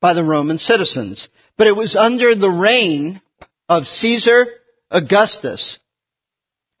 by 0.00 0.12
the 0.12 0.22
Roman 0.22 0.58
citizens. 0.58 1.28
But 1.56 1.66
it 1.66 1.74
was 1.74 1.96
under 1.96 2.34
the 2.34 2.50
reign 2.50 3.20
of 3.68 3.88
Caesar 3.88 4.46
Augustus 4.90 5.80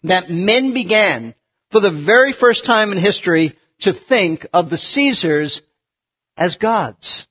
that 0.04 0.30
men 0.30 0.72
began, 0.74 1.34
for 1.72 1.80
the 1.80 2.02
very 2.06 2.32
first 2.32 2.64
time 2.64 2.92
in 2.92 2.98
history, 2.98 3.58
to 3.80 3.92
think 3.92 4.46
of 4.52 4.70
the 4.70 4.78
Caesars 4.78 5.62
as 6.36 6.56
gods. 6.56 7.26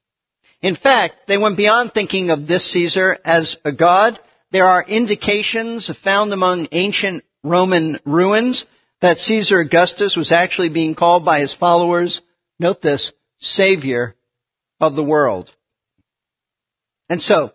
In 0.62 0.76
fact, 0.76 1.28
they 1.28 1.38
went 1.38 1.58
beyond 1.58 1.94
thinking 1.94 2.32
of 2.32 2.48
this 2.48 2.72
Caesar 2.72 3.18
as 3.24 3.56
a 3.64 3.72
god. 3.72 4.20
There 4.52 4.66
are 4.66 4.84
indications 4.84 5.92
found 6.04 6.34
among 6.34 6.70
ancient 6.72 7.24
Roman 7.44 8.00
ruins 8.04 8.66
that 9.02 9.20
Caesar 9.20 9.60
Augustus 9.60 10.16
was 10.16 10.32
actually 10.32 10.70
being 10.70 10.96
called 10.96 11.24
by 11.24 11.40
his 11.40 11.54
followers, 11.54 12.22
note 12.60 12.82
this, 12.82 13.12
Savior 13.40 14.16
of 14.80 14.96
the 14.96 15.04
world. 15.04 15.54
And 17.10 17.22
so, 17.22 17.52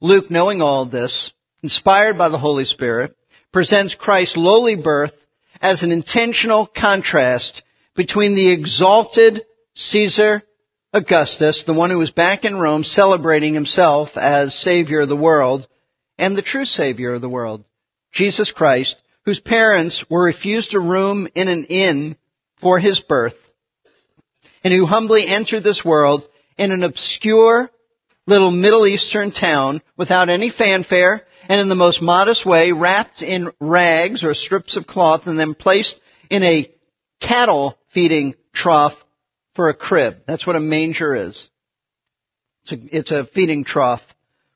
Luke, 0.00 0.30
knowing 0.30 0.60
all 0.60 0.86
this, 0.86 1.32
inspired 1.62 2.18
by 2.18 2.28
the 2.28 2.38
Holy 2.38 2.64
Spirit, 2.64 3.16
presents 3.52 3.94
Christ's 3.94 4.36
lowly 4.36 4.76
birth 4.76 5.14
as 5.60 5.82
an 5.82 5.92
intentional 5.92 6.66
contrast 6.66 7.62
between 7.96 8.34
the 8.34 8.50
exalted 8.50 9.42
Caesar 9.74 10.42
Augustus, 10.92 11.64
the 11.64 11.74
one 11.74 11.90
who 11.90 11.98
was 11.98 12.10
back 12.10 12.44
in 12.44 12.58
Rome 12.58 12.84
celebrating 12.84 13.54
himself 13.54 14.16
as 14.16 14.54
Savior 14.54 15.02
of 15.02 15.08
the 15.08 15.16
world, 15.16 15.66
and 16.16 16.36
the 16.36 16.42
true 16.42 16.64
Savior 16.64 17.14
of 17.14 17.20
the 17.20 17.28
world, 17.28 17.64
Jesus 18.12 18.52
Christ, 18.52 18.96
whose 19.28 19.40
parents 19.40 20.06
were 20.08 20.24
refused 20.24 20.72
a 20.72 20.80
room 20.80 21.28
in 21.34 21.48
an 21.48 21.66
inn 21.66 22.16
for 22.62 22.78
his 22.78 22.98
birth, 23.00 23.36
and 24.64 24.72
who 24.72 24.86
humbly 24.86 25.26
entered 25.26 25.62
this 25.62 25.84
world 25.84 26.26
in 26.56 26.72
an 26.72 26.82
obscure 26.82 27.70
little 28.26 28.50
Middle 28.50 28.86
Eastern 28.86 29.30
town 29.30 29.82
without 29.98 30.30
any 30.30 30.48
fanfare 30.48 31.26
and 31.46 31.60
in 31.60 31.68
the 31.68 31.74
most 31.74 32.00
modest 32.00 32.46
way 32.46 32.72
wrapped 32.72 33.20
in 33.20 33.52
rags 33.60 34.24
or 34.24 34.32
strips 34.32 34.78
of 34.78 34.86
cloth 34.86 35.26
and 35.26 35.38
then 35.38 35.52
placed 35.52 36.00
in 36.30 36.42
a 36.42 36.72
cattle 37.20 37.76
feeding 37.92 38.34
trough 38.54 38.94
for 39.54 39.68
a 39.68 39.74
crib. 39.74 40.22
That's 40.26 40.46
what 40.46 40.56
a 40.56 40.60
manger 40.60 41.14
is. 41.14 41.50
It's 42.62 42.72
a, 42.72 42.96
it's 42.96 43.10
a 43.10 43.26
feeding 43.26 43.64
trough 43.64 44.00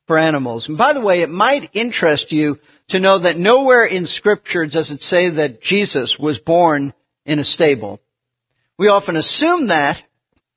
for 0.07 0.17
animals. 0.17 0.67
And 0.67 0.79
by 0.79 0.93
the 0.93 1.01
way, 1.01 1.21
it 1.21 1.29
might 1.29 1.69
interest 1.73 2.31
you 2.31 2.57
to 2.93 2.99
know 2.99 3.19
that 3.19 3.37
nowhere 3.37 3.85
in 3.85 4.05
scripture 4.05 4.67
does 4.67 4.91
it 4.91 5.01
say 5.01 5.31
that 5.31 5.61
Jesus 5.61 6.17
was 6.19 6.37
born 6.37 6.93
in 7.25 7.39
a 7.39 7.43
stable. 7.43 7.99
We 8.77 8.87
often 8.87 9.17
assume 9.17 9.69
that 9.69 9.97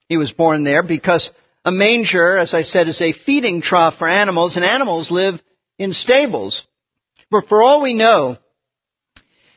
he 0.06 0.18
was 0.18 0.32
born 0.32 0.62
there 0.62 0.82
because 0.82 1.30
a 1.64 1.72
manger, 1.72 2.36
as 2.36 2.52
I 2.52 2.62
said, 2.62 2.88
is 2.88 3.00
a 3.00 3.14
feeding 3.14 3.62
trough 3.62 3.96
for 3.98 4.06
animals 4.06 4.56
and 4.56 4.66
animals 4.66 5.10
live 5.10 5.40
in 5.78 5.94
stables. 5.94 6.66
But 7.30 7.48
for 7.48 7.62
all 7.62 7.80
we 7.80 7.94
know, 7.94 8.36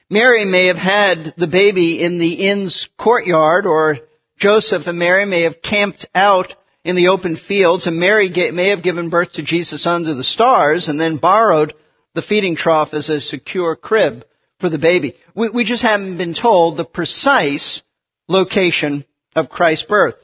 Mary 0.10 0.46
may 0.46 0.68
have 0.68 0.78
had 0.78 1.34
the 1.38 1.48
baby 1.48 2.02
in 2.02 2.18
the 2.18 2.48
inn's 2.50 2.88
courtyard, 2.98 3.66
or 3.66 3.98
Joseph 4.38 4.88
and 4.88 4.98
Mary 4.98 5.26
may 5.26 5.42
have 5.42 5.62
camped 5.62 6.08
out 6.16 6.54
in 6.86 6.96
the 6.96 7.10
open 7.10 7.36
fields, 7.36 7.88
and 7.88 8.00
Mary 8.00 8.30
may 8.30 8.70
have 8.70 8.84
given 8.84 9.10
birth 9.10 9.34
to 9.34 9.44
Jesus 9.44 9.86
under 9.86 10.16
the 10.16 10.24
stars 10.24 10.88
and 10.88 10.98
then 10.98 11.18
borrowed 11.18 11.74
the 12.20 12.28
feeding 12.28 12.58
trough 12.58 12.94
as 12.94 13.08
a 13.08 13.22
secure 13.22 13.78
crib 13.78 14.26
for 14.60 14.68
the 14.68 14.78
baby. 14.78 15.16
We, 15.36 15.52
we 15.52 15.64
just 15.64 15.84
haven't 15.84 16.18
been 16.18 16.34
told 16.34 16.76
the 16.76 16.84
precise 16.84 17.82
location 18.28 19.06
of 19.38 19.48
Christ's 19.48 19.86
birth. 19.86 20.18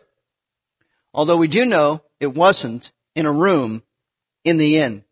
Although 1.14 1.38
we 1.38 1.48
do 1.48 1.64
know 1.64 2.02
it 2.20 2.34
wasn't 2.34 2.92
in 3.16 3.26
a 3.26 3.32
room 3.32 3.82
in 4.44 4.58
the 4.58 4.80
inn. 4.80 5.06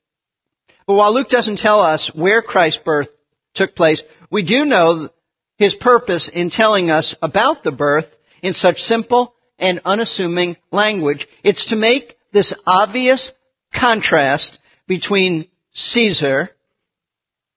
But 0.85 0.95
while 0.95 1.13
Luke 1.13 1.29
doesn't 1.29 1.59
tell 1.59 1.79
us 1.79 2.11
where 2.13 2.41
Christ's 2.41 2.81
birth 2.83 3.07
took 3.53 3.77
place, 3.77 4.03
we 4.29 4.43
do 4.43 4.65
know 4.65 5.07
his 5.55 5.75
purpose 5.75 6.27
in 6.27 6.49
telling 6.49 6.89
us 6.89 7.15
about 7.21 7.63
the 7.63 7.71
birth 7.71 8.13
in 8.41 8.53
such 8.53 8.81
simple 8.81 9.35
and 9.57 9.79
unassuming 9.85 10.57
language. 10.69 11.29
It's 11.45 11.69
to 11.69 11.77
make 11.77 12.17
this 12.33 12.53
obvious 12.65 13.31
contrast 13.73 14.59
between 14.85 15.47
Caesar 15.71 16.49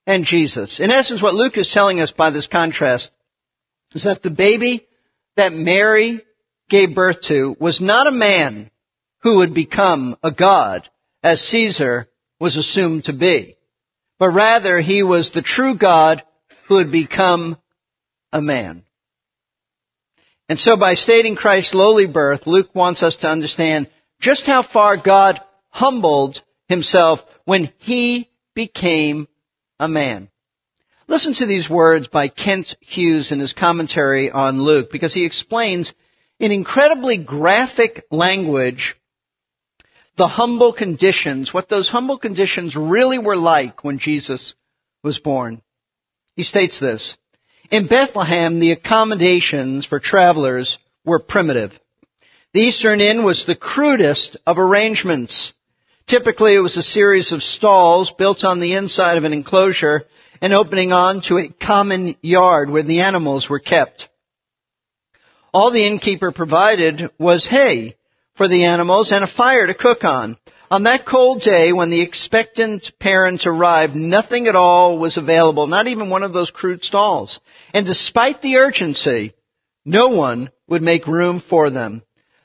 and 0.07 0.25
Jesus. 0.25 0.81
In 0.81 0.91
essence, 0.91 1.23
what 1.23 1.35
Luke 1.35 1.59
is 1.59 1.71
telling 1.71 2.01
us 2.01 2.13
by 2.13 2.31
this 2.31 2.47
contrast 2.47 3.11
is 3.95 4.05
that 4.05 4.23
the 4.23 4.31
baby 4.31 4.87
that 5.37 5.53
Mary 5.53 6.23
gave 6.69 6.95
birth 6.95 7.23
to 7.23 7.57
was 7.61 7.81
not 7.81 8.07
a 8.07 8.13
man 8.13 8.71
who 9.23 9.39
would 9.39 9.55
become 9.55 10.17
a 10.23 10.31
god, 10.31 10.89
as 11.23 11.41
Caesar 11.41 12.09
was 12.39 12.57
assumed 12.57 13.05
to 13.05 13.13
be, 13.13 13.57
but 14.19 14.31
rather 14.31 14.81
he 14.81 15.03
was 15.03 15.31
the 15.31 15.43
true 15.43 15.77
God 15.77 16.23
who 16.69 16.79
had 16.79 16.93
become 16.93 17.57
a 18.33 18.41
man. 18.41 18.85
And 20.49 20.61
so 20.61 20.77
by 20.77 20.95
stating 20.95 21.35
Christ's 21.35 21.75
lowly 21.75 22.07
birth, 22.07 22.47
Luke 22.47 22.75
wants 22.75 23.03
us 23.03 23.17
to 23.17 23.29
understand 23.29 23.91
just 24.21 24.47
how 24.47 24.63
far 24.63 24.97
God 24.97 25.41
humbled 25.71 26.41
himself 26.69 27.21
when 27.45 27.73
he 27.79 28.31
became 28.55 29.27
a 29.79 29.89
man. 29.89 30.31
Listen 31.09 31.35
to 31.35 31.47
these 31.47 31.71
words 31.71 32.09
by 32.09 32.29
Kent 32.29 32.77
Hughes 32.81 33.31
in 33.31 33.39
his 33.39 33.53
commentary 33.53 34.31
on 34.31 34.61
Luke 34.61 34.89
because 34.91 35.15
he 35.15 35.25
explains 35.25 35.95
in 36.41 36.51
incredibly 36.51 37.17
graphic 37.17 38.05
language 38.11 38.97
the 40.17 40.27
humble 40.27 40.73
conditions, 40.73 41.53
what 41.53 41.69
those 41.69 41.89
humble 41.89 42.19
conditions 42.19 42.75
really 42.75 43.19
were 43.19 43.37
like 43.37 43.85
when 43.85 43.99
Jesus 43.99 44.55
was 45.03 45.21
born. 45.21 45.63
He 46.35 46.43
states 46.43 46.81
this. 46.81 47.17
In 47.71 47.87
Bethlehem, 47.87 48.59
the 48.59 48.73
accommodations 48.73 49.87
for 49.87 50.01
travelers 50.01 50.79
were 51.05 51.21
primitive. 51.21 51.79
The 52.53 52.61
Eastern 52.63 53.01
Inn 53.01 53.25
was 53.25 53.45
the 53.45 53.57
crudest 53.57 54.37
of 54.47 54.59
arrangements. 54.59 55.53
Typically, 56.07 56.55
it 56.55 56.61
was 56.61 56.77
a 56.77 56.83
series 56.83 57.33
of 57.33 57.43
stalls 57.43 58.13
built 58.13 58.45
on 58.45 58.61
the 58.61 58.75
inside 58.75 59.19
of 59.19 59.25
an 59.25 59.33
enclosure 59.33 60.05
and 60.41 60.53
opening 60.53 60.93
onto 60.93 61.37
a 61.37 61.49
common 61.49 62.15
yard 62.21 62.71
where 62.71 62.85
the 62.85 63.01
animals 63.01 63.49
were 63.49 63.59
kept. 63.59 64.09
All 65.53 65.73
the 65.73 65.85
innkeeper 65.85 66.31
provided 66.31 67.11
was 67.19 67.47
hay 67.47 67.97
for 68.37 68.47
the 68.47 68.67
animals 68.67 69.11
and 69.11 69.25
a 69.25 69.27
fire 69.27 69.67
to 69.67 69.75
cook 69.75 70.05
on. 70.05 70.37
On 70.71 70.85
that 70.85 71.07
cold 71.07 71.43
day 71.43 71.73
when 71.73 71.91
the 71.91 72.03
expectant 72.03 72.93
parents 73.01 73.47
arrived, 73.47 73.97
nothing 73.97 74.47
at 74.47 74.55
all 74.55 74.99
was 74.99 75.17
available, 75.17 75.67
not 75.67 75.89
even 75.89 76.11
one 76.11 76.23
of 76.23 76.33
those 76.33 76.51
crude 76.51 76.85
stalls. 76.85 77.41
And 77.73 77.87
despite 77.87 78.43
the 78.43 78.57
urgency, 78.57 79.33
no 79.85 80.09
one 80.09 80.51
would 80.69 80.83
make 80.83 81.07
room 81.07 81.41
for 81.41 81.71
them. 81.71 82.03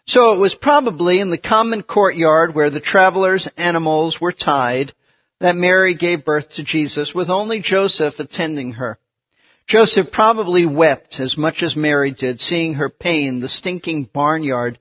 So 0.07 0.33
it 0.33 0.39
was 0.39 0.55
probably 0.55 1.19
in 1.19 1.29
the 1.29 1.37
common 1.37 1.83
courtyard 1.83 2.53
where 2.53 2.69
the 2.69 2.79
travelers' 2.79 3.47
animals 3.57 4.19
were 4.19 4.31
tied 4.31 4.93
that 5.39 5.55
Mary 5.55 5.95
gave 5.95 6.25
birth 6.25 6.49
to 6.51 6.63
Jesus 6.63 7.13
with 7.13 7.29
only 7.29 7.59
Joseph 7.59 8.19
attending 8.19 8.73
her. 8.73 8.97
Joseph 9.67 10.11
probably 10.11 10.65
wept 10.65 11.19
as 11.19 11.37
much 11.37 11.63
as 11.63 11.75
Mary 11.75 12.11
did, 12.11 12.41
seeing 12.41 12.75
her 12.75 12.89
pain, 12.89 13.39
the 13.39 13.49
stinking 13.49 14.09
barnyard 14.11 14.77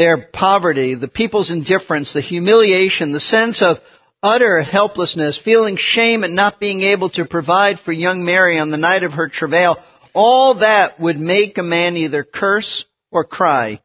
their 0.00 0.16
poverty, 0.16 0.94
the 0.94 1.08
people's 1.08 1.50
indifference, 1.50 2.14
the 2.14 2.22
humiliation, 2.22 3.12
the 3.12 3.20
sense 3.20 3.60
of 3.60 3.76
utter 4.22 4.62
helplessness, 4.62 5.38
feeling 5.38 5.76
shame 5.76 6.24
at 6.24 6.30
not 6.30 6.58
being 6.58 6.80
able 6.80 7.10
to 7.10 7.26
provide 7.26 7.78
for 7.78 7.92
young 7.92 8.24
Mary 8.24 8.58
on 8.58 8.70
the 8.70 8.78
night 8.78 9.02
of 9.02 9.12
her 9.12 9.28
travail, 9.28 9.76
all 10.14 10.54
that 10.60 10.98
would 10.98 11.18
make 11.18 11.58
a 11.58 11.62
man 11.62 11.98
either 11.98 12.24
curse 12.24 12.86
or 13.10 13.24
cry. 13.24 13.78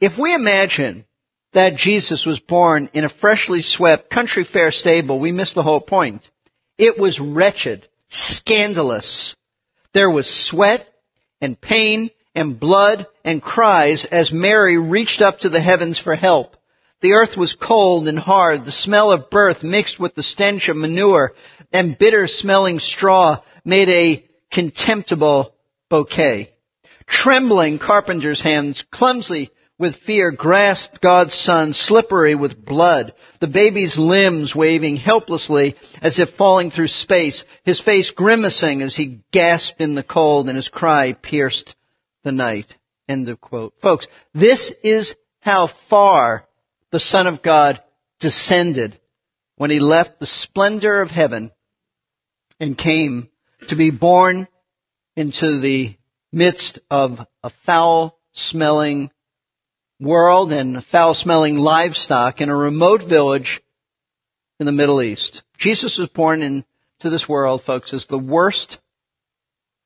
If 0.00 0.18
we 0.18 0.34
imagine 0.34 1.04
that 1.52 1.76
Jesus 1.76 2.26
was 2.26 2.40
born 2.40 2.90
in 2.92 3.04
a 3.04 3.08
freshly 3.08 3.62
swept 3.62 4.10
country 4.10 4.44
fair 4.44 4.70
stable, 4.70 5.20
we 5.20 5.32
miss 5.32 5.54
the 5.54 5.62
whole 5.62 5.80
point. 5.80 6.28
It 6.76 6.98
was 6.98 7.20
wretched, 7.20 7.86
scandalous. 8.08 9.36
There 9.92 10.10
was 10.10 10.28
sweat 10.28 10.86
and 11.40 11.60
pain 11.60 12.10
and 12.34 12.58
blood 12.58 13.06
and 13.24 13.40
cries 13.40 14.04
as 14.04 14.32
Mary 14.32 14.76
reached 14.76 15.22
up 15.22 15.40
to 15.40 15.48
the 15.48 15.60
heavens 15.60 15.98
for 16.00 16.16
help. 16.16 16.56
The 17.00 17.12
earth 17.12 17.36
was 17.36 17.54
cold 17.54 18.08
and 18.08 18.18
hard. 18.18 18.64
The 18.64 18.72
smell 18.72 19.12
of 19.12 19.30
birth 19.30 19.62
mixed 19.62 20.00
with 20.00 20.14
the 20.14 20.22
stench 20.22 20.68
of 20.68 20.76
manure 20.76 21.34
and 21.72 21.98
bitter 21.98 22.26
smelling 22.26 22.80
straw 22.80 23.42
made 23.64 23.88
a 23.88 24.24
contemptible 24.50 25.54
bouquet. 25.90 26.50
Trembling 27.06 27.78
carpenter's 27.78 28.40
hands 28.40 28.84
clumsily 28.90 29.50
with 29.78 29.96
fear 29.96 30.30
grasped 30.30 31.00
God's 31.00 31.34
son, 31.34 31.72
slippery 31.72 32.34
with 32.34 32.64
blood, 32.64 33.12
the 33.40 33.48
baby's 33.48 33.98
limbs 33.98 34.54
waving 34.54 34.96
helplessly 34.96 35.74
as 36.00 36.18
if 36.18 36.30
falling 36.30 36.70
through 36.70 36.88
space, 36.88 37.44
his 37.64 37.80
face 37.80 38.10
grimacing 38.10 38.82
as 38.82 38.94
he 38.94 39.20
gasped 39.32 39.80
in 39.80 39.94
the 39.94 40.04
cold 40.04 40.48
and 40.48 40.56
his 40.56 40.68
cry 40.68 41.12
pierced 41.12 41.74
the 42.22 42.32
night. 42.32 42.72
End 43.08 43.28
of 43.28 43.40
quote. 43.40 43.74
Folks, 43.82 44.06
this 44.32 44.72
is 44.82 45.14
how 45.40 45.68
far 45.90 46.46
the 46.90 47.00
Son 47.00 47.26
of 47.26 47.42
God 47.42 47.82
descended 48.20 48.98
when 49.56 49.70
he 49.70 49.80
left 49.80 50.20
the 50.20 50.26
splendor 50.26 51.00
of 51.00 51.10
heaven 51.10 51.50
and 52.60 52.78
came 52.78 53.28
to 53.68 53.76
be 53.76 53.90
born 53.90 54.46
into 55.16 55.60
the 55.60 55.96
midst 56.32 56.78
of 56.90 57.18
a 57.42 57.50
foul 57.66 58.18
smelling 58.32 59.10
world 60.00 60.52
and 60.52 60.84
foul 60.84 61.14
smelling 61.14 61.56
livestock 61.56 62.40
in 62.40 62.48
a 62.48 62.56
remote 62.56 63.02
village 63.08 63.62
in 64.58 64.66
the 64.66 64.72
Middle 64.72 65.02
East. 65.02 65.42
Jesus 65.58 65.98
was 65.98 66.08
born 66.08 66.42
into 66.42 66.64
this 67.02 67.28
world, 67.28 67.62
folks, 67.62 67.92
as 67.92 68.06
the 68.06 68.18
worst 68.18 68.78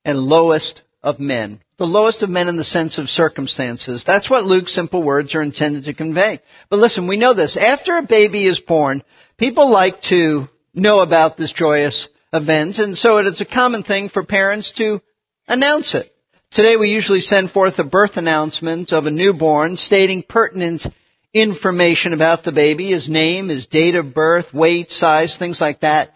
and 0.05 0.19
lowest 0.19 0.83
of 1.03 1.21
men. 1.21 1.61
The 1.79 1.87
lowest 1.87 2.23
of 2.23 2.31
men 2.31 2.49
in 2.49 2.57
the 2.57 2.65
sense 2.65 2.99
of 2.99 3.09
circumstances. 3.09 4.05
That's 4.05 4.29
what 4.29 4.45
Luke's 4.45 4.75
simple 4.75 5.03
words 5.03 5.35
are 5.35 5.43
intended 5.43 5.85
to 5.85 5.95
convey. 5.95 6.41
But 6.71 6.81
listen, 6.81 7.07
we 7.07 7.17
know 7.17 7.35
this. 7.35 7.57
After 7.57 7.97
a 7.97 8.03
baby 8.03 8.47
is 8.47 8.61
born, 8.61 9.03
people 9.37 9.71
like 9.71 10.01
to 10.03 10.49
know 10.75 11.01
about 11.01 11.37
this 11.37 11.53
joyous 11.53 12.09
event, 12.33 12.79
and 12.79 12.99
so 12.99 13.19
it 13.19 13.27
is 13.27 13.41
a 13.41 13.47
common 13.47 13.85
thing 13.85 14.09
for 14.09 14.25
parents 14.25 14.73
to 14.73 15.01
announce 15.47 15.95
it. 15.95 16.13
Today 16.51 16.77
we 16.77 16.89
usually 16.89 17.21
send 17.21 17.51
forth 17.51 17.79
a 17.79 17.85
birth 17.85 18.17
announcement 18.17 18.91
of 18.93 19.05
a 19.05 19.11
newborn 19.11 19.77
stating 19.77 20.23
pertinent 20.27 20.83
information 21.35 22.15
about 22.15 22.43
the 22.43 22.53
baby, 22.53 22.91
his 22.91 23.07
name, 23.07 23.51
his 23.51 23.67
date 23.67 23.95
of 23.97 24.15
birth, 24.15 24.55
weight, 24.55 24.91
size, 24.91 25.37
things 25.37 25.61
like 25.61 25.81
that. 25.81 26.15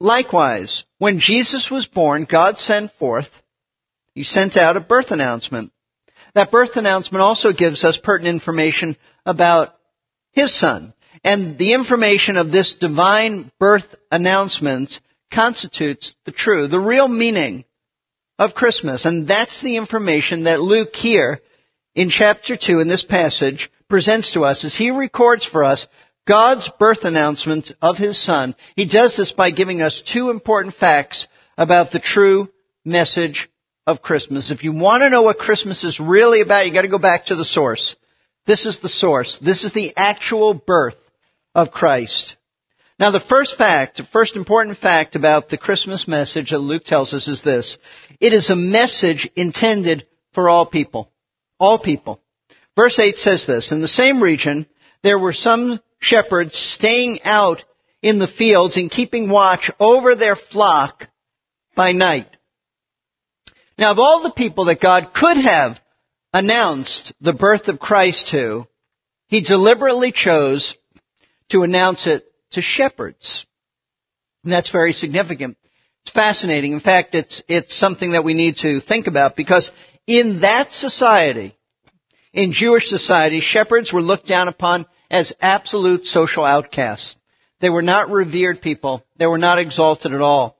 Likewise, 0.00 0.82
when 0.98 1.20
Jesus 1.20 1.70
was 1.70 1.86
born, 1.86 2.26
God 2.28 2.58
sent 2.58 2.90
forth, 2.94 3.30
He 4.12 4.24
sent 4.24 4.56
out 4.56 4.76
a 4.76 4.80
birth 4.80 5.12
announcement. 5.12 5.72
That 6.34 6.50
birth 6.50 6.76
announcement 6.76 7.22
also 7.22 7.52
gives 7.52 7.84
us 7.84 8.00
pertinent 8.02 8.34
information 8.34 8.96
about 9.24 9.76
His 10.32 10.52
Son. 10.58 10.94
And 11.22 11.58
the 11.58 11.74
information 11.74 12.36
of 12.36 12.50
this 12.50 12.74
divine 12.74 13.52
birth 13.60 13.86
announcement 14.10 14.98
constitutes 15.32 16.16
the 16.24 16.32
true, 16.32 16.66
the 16.66 16.80
real 16.80 17.06
meaning 17.06 17.64
of 18.40 18.54
Christmas. 18.54 19.04
And 19.04 19.28
that's 19.28 19.60
the 19.60 19.76
information 19.76 20.44
that 20.44 20.60
Luke 20.60 20.96
here 20.96 21.40
in 21.94 22.08
chapter 22.08 22.56
2 22.56 22.80
in 22.80 22.88
this 22.88 23.02
passage 23.02 23.70
presents 23.88 24.32
to 24.32 24.44
us 24.44 24.64
as 24.64 24.74
he 24.74 24.90
records 24.90 25.44
for 25.44 25.62
us 25.62 25.86
God's 26.26 26.70
birth 26.78 27.04
announcement 27.04 27.72
of 27.82 27.98
his 27.98 28.18
son. 28.18 28.56
He 28.76 28.86
does 28.86 29.16
this 29.16 29.32
by 29.32 29.50
giving 29.50 29.82
us 29.82 30.02
two 30.02 30.30
important 30.30 30.74
facts 30.74 31.28
about 31.58 31.90
the 31.90 32.00
true 32.00 32.48
message 32.82 33.50
of 33.86 34.00
Christmas. 34.00 34.50
If 34.50 34.64
you 34.64 34.72
want 34.72 35.02
to 35.02 35.10
know 35.10 35.22
what 35.22 35.38
Christmas 35.38 35.84
is 35.84 36.00
really 36.00 36.40
about, 36.40 36.66
you 36.66 36.72
got 36.72 36.82
to 36.82 36.88
go 36.88 36.98
back 36.98 37.26
to 37.26 37.36
the 37.36 37.44
source. 37.44 37.94
This 38.46 38.64
is 38.64 38.80
the 38.80 38.88
source. 38.88 39.38
This 39.38 39.64
is 39.64 39.72
the 39.72 39.92
actual 39.96 40.54
birth 40.54 40.96
of 41.54 41.72
Christ. 41.72 42.36
Now 43.00 43.10
the 43.10 43.18
first 43.18 43.56
fact, 43.56 43.96
the 43.96 44.04
first 44.04 44.36
important 44.36 44.76
fact 44.76 45.16
about 45.16 45.48
the 45.48 45.56
Christmas 45.56 46.06
message 46.06 46.50
that 46.50 46.58
Luke 46.58 46.84
tells 46.84 47.14
us 47.14 47.28
is 47.28 47.40
this. 47.40 47.78
It 48.20 48.32
is 48.32 48.50
a 48.50 48.56
message 48.56 49.30
intended 49.34 50.06
for 50.34 50.48
all 50.48 50.66
people. 50.66 51.10
All 51.58 51.78
people. 51.78 52.20
Verse 52.76 52.98
8 52.98 53.18
says 53.18 53.46
this, 53.46 53.72
in 53.72 53.80
the 53.80 53.88
same 53.88 54.22
region, 54.22 54.66
there 55.02 55.18
were 55.18 55.32
some 55.32 55.80
shepherds 55.98 56.56
staying 56.56 57.20
out 57.24 57.64
in 58.02 58.18
the 58.18 58.26
fields 58.26 58.76
and 58.76 58.90
keeping 58.90 59.28
watch 59.28 59.70
over 59.78 60.14
their 60.14 60.36
flock 60.36 61.08
by 61.74 61.92
night. 61.92 62.28
Now 63.78 63.92
of 63.92 63.98
all 63.98 64.22
the 64.22 64.32
people 64.32 64.66
that 64.66 64.80
God 64.80 65.12
could 65.14 65.38
have 65.38 65.78
announced 66.32 67.14
the 67.20 67.32
birth 67.32 67.68
of 67.68 67.80
Christ 67.80 68.28
to, 68.30 68.66
He 69.26 69.40
deliberately 69.40 70.12
chose 70.12 70.74
to 71.50 71.62
announce 71.62 72.06
it 72.06 72.24
to 72.52 72.62
shepherds. 72.62 73.46
And 74.44 74.52
that's 74.52 74.70
very 74.70 74.92
significant. 74.92 75.56
It's 76.10 76.16
fascinating. 76.16 76.72
In 76.72 76.80
fact, 76.80 77.14
it's, 77.14 77.40
it's 77.46 77.78
something 77.78 78.12
that 78.12 78.24
we 78.24 78.34
need 78.34 78.56
to 78.58 78.80
think 78.80 79.06
about 79.06 79.36
because 79.36 79.70
in 80.08 80.40
that 80.40 80.72
society, 80.72 81.56
in 82.32 82.50
Jewish 82.50 82.88
society, 82.88 83.38
shepherds 83.38 83.92
were 83.92 84.02
looked 84.02 84.26
down 84.26 84.48
upon 84.48 84.86
as 85.08 85.32
absolute 85.40 86.06
social 86.06 86.44
outcasts. 86.44 87.14
They 87.60 87.70
were 87.70 87.82
not 87.82 88.10
revered 88.10 88.60
people. 88.60 89.04
They 89.18 89.28
were 89.28 89.38
not 89.38 89.60
exalted 89.60 90.12
at 90.12 90.20
all. 90.20 90.58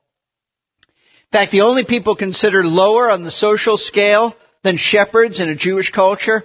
In 1.32 1.38
fact, 1.38 1.50
the 1.50 1.62
only 1.62 1.84
people 1.84 2.14
considered 2.14 2.64
lower 2.64 3.10
on 3.10 3.24
the 3.24 3.32
social 3.32 3.76
scale 3.76 4.36
than 4.62 4.76
shepherds 4.76 5.40
in 5.40 5.48
a 5.48 5.56
Jewish 5.56 5.90
culture 5.90 6.44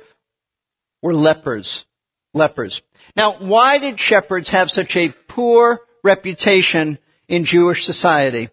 were 1.04 1.14
lepers. 1.14 1.86
Lepers. 2.34 2.82
Now, 3.16 3.38
why 3.38 3.78
did 3.78 4.00
shepherds 4.00 4.50
have 4.50 4.72
such 4.72 4.96
a 4.96 5.14
poor 5.28 5.82
reputation 6.04 6.98
in 7.28 7.46
Jewish 7.46 7.86
society? 7.86 8.50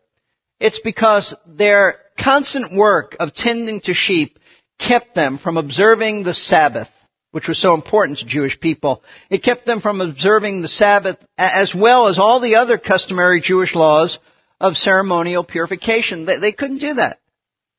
It's 0.62 0.78
because 0.78 1.34
their 1.44 1.96
constant 2.16 2.78
work 2.78 3.16
of 3.18 3.34
tending 3.34 3.80
to 3.80 3.94
sheep 3.94 4.38
kept 4.78 5.12
them 5.12 5.38
from 5.38 5.56
observing 5.56 6.22
the 6.22 6.34
Sabbath, 6.34 6.88
which 7.32 7.48
was 7.48 7.60
so 7.60 7.74
important 7.74 8.20
to 8.20 8.26
Jewish 8.26 8.60
people. 8.60 9.02
It 9.28 9.42
kept 9.42 9.66
them 9.66 9.80
from 9.80 10.00
observing 10.00 10.62
the 10.62 10.68
Sabbath 10.68 11.16
as 11.36 11.74
well 11.74 12.06
as 12.06 12.20
all 12.20 12.40
the 12.40 12.54
other 12.54 12.78
customary 12.78 13.40
Jewish 13.40 13.74
laws 13.74 14.20
of 14.60 14.76
ceremonial 14.76 15.42
purification. 15.42 16.26
They, 16.26 16.38
they 16.38 16.52
couldn't 16.52 16.78
do 16.78 16.94
that. 16.94 17.18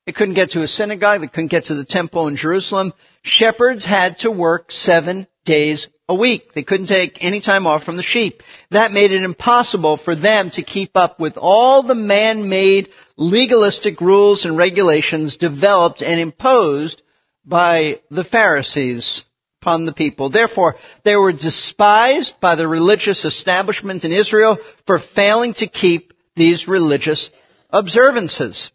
They 0.06 0.12
couldn't 0.12 0.36
get 0.36 0.52
to 0.52 0.64
a 0.64 0.68
synagogue. 0.68 1.22
They 1.22 1.28
couldn't 1.28 1.52
get 1.52 1.66
to 1.66 1.76
the 1.76 1.86
temple 1.86 2.28
in 2.28 2.36
Jerusalem. 2.36 2.92
Shepherds 3.22 3.86
had 3.86 4.20
to 4.20 4.30
work 4.30 4.74
seven 4.74 5.26
days 5.46 5.88
a 6.10 6.16
week. 6.16 6.54
They 6.54 6.64
couldn't 6.64 6.88
take 6.88 7.24
any 7.24 7.42
time 7.42 7.66
off 7.68 7.84
from 7.84 7.98
the 7.98 8.04
sheep. 8.04 8.42
That 8.72 8.92
made 8.92 9.12
it 9.12 9.24
impossible 9.24 9.98
for 9.98 10.16
them 10.16 10.50
to 10.52 10.64
keep 10.64 10.92
up 10.96 11.20
with 11.20 11.38
all 11.38 11.84
the 11.84 11.96
man-made 11.96 12.90
legalistic 13.18 14.02
rules 14.02 14.46
and 14.46 14.58
regulations 14.58 15.38
developed 15.38 16.02
and 16.02 16.20
imposed 16.20 17.02
by 17.46 18.02
the 18.10 18.24
Pharisees 18.24 19.24
upon 19.62 19.86
the 19.86 19.94
people. 19.94 20.30
Therefore, 20.30 20.76
they 21.04 21.16
were 21.16 21.32
despised 21.32 22.34
by 22.42 22.56
the 22.56 22.68
religious 22.68 23.24
establishment 23.24 24.04
in 24.04 24.12
Israel 24.12 24.58
for 24.86 25.00
failing 25.00 25.54
to 25.56 25.68
keep 25.68 26.14
these 26.36 26.68
religious 26.68 27.30
observances. 27.70 28.72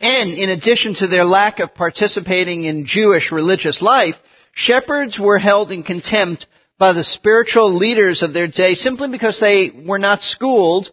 And 0.00 0.30
in 0.30 0.50
addition 0.50 0.94
to 0.94 1.06
their 1.06 1.24
lack 1.24 1.60
of 1.60 1.74
participating 1.74 2.64
in 2.64 2.86
Jewish 2.86 3.30
religious 3.30 3.80
life, 3.80 4.16
Shepherds 4.52 5.18
were 5.18 5.38
held 5.38 5.72
in 5.72 5.82
contempt 5.82 6.46
by 6.78 6.92
the 6.92 7.04
spiritual 7.04 7.72
leaders 7.72 8.22
of 8.22 8.32
their 8.32 8.48
day 8.48 8.74
simply 8.74 9.08
because 9.08 9.40
they 9.40 9.70
were 9.70 9.98
not 9.98 10.22
schooled 10.22 10.90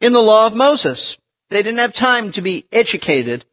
in 0.00 0.12
the 0.12 0.20
law 0.20 0.46
of 0.46 0.54
Moses. 0.54 1.16
They 1.50 1.62
didn't 1.62 1.78
have 1.78 1.94
time 1.94 2.32
to 2.32 2.42
be 2.42 2.66
educated 2.70 3.44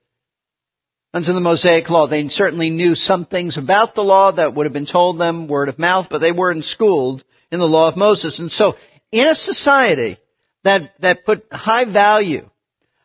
under 1.14 1.32
the 1.32 1.40
Mosaic 1.40 1.90
law. 1.90 2.08
They 2.08 2.28
certainly 2.28 2.70
knew 2.70 2.96
some 2.96 3.26
things 3.26 3.58
about 3.58 3.96
the 3.96 4.04
law 4.04 4.32
that 4.32 4.54
would 4.54 4.66
have 4.66 4.74
been 4.74 4.86
told 4.86 5.18
them 5.18 5.48
word 5.48 5.70
of 5.70 5.80
mouth, 5.80 6.08
but 6.10 6.20
they 6.20 6.34
weren't 6.34 6.66
schooled 6.66 7.24
in 7.52 7.60
the 7.60 7.68
law 7.68 7.88
of 7.88 7.96
Moses. 7.96 8.40
And 8.40 8.52
so, 8.52 8.76
in 9.12 9.28
a 9.28 9.36
society 9.36 10.18
that, 10.66 10.92
that 11.00 11.26
put 11.26 11.46
high 11.52 11.86
value 11.86 12.50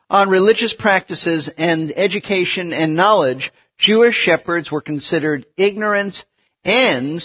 on 0.08 0.28
religious 0.28 0.74
practices 0.74 1.48
and 1.56 1.92
education 1.96 2.72
and 2.72 2.96
knowledge, 2.96 3.52
Jewish 3.78 4.16
shepherds 4.16 4.72
were 4.72 4.80
considered 4.80 5.46
ignorant 5.56 6.24
and 6.64 7.22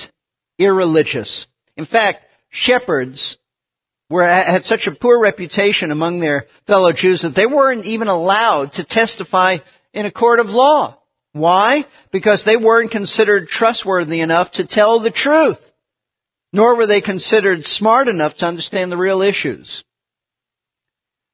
irreligious. 0.58 1.48
In 1.78 1.86
fact, 1.86 2.20
shepherds 2.50 3.38
were, 4.10 4.26
had 4.26 4.66
such 4.66 4.88
a 4.88 4.96
poor 4.96 5.20
reputation 5.20 5.92
among 5.92 6.20
their 6.20 6.46
fellow 6.68 6.94
Jews 6.94 7.24
that 7.24 7.36
they 7.36 7.46
weren't 7.46 7.86
even 7.86 8.08
allowed 8.08 8.74
to 8.74 8.84
testify 8.84 9.58
in 9.94 10.06
a 10.06 10.12
court 10.12 10.40
of 10.40 10.48
law. 10.48 11.00
Why? 11.34 11.86
Because 12.12 12.46
they 12.46 12.56
weren't 12.56 12.92
considered 12.92 13.48
trustworthy 13.48 14.22
enough 14.22 14.52
to 14.54 14.68
tell 14.68 15.02
the 15.02 15.12
truth. 15.12 15.60
Nor 16.54 16.78
were 16.78 16.88
they 16.88 17.02
considered 17.02 17.66
smart 17.66 18.08
enough 18.08 18.36
to 18.38 18.46
understand 18.46 18.92
the 18.92 18.98
real 18.98 19.22
issues. 19.22 19.84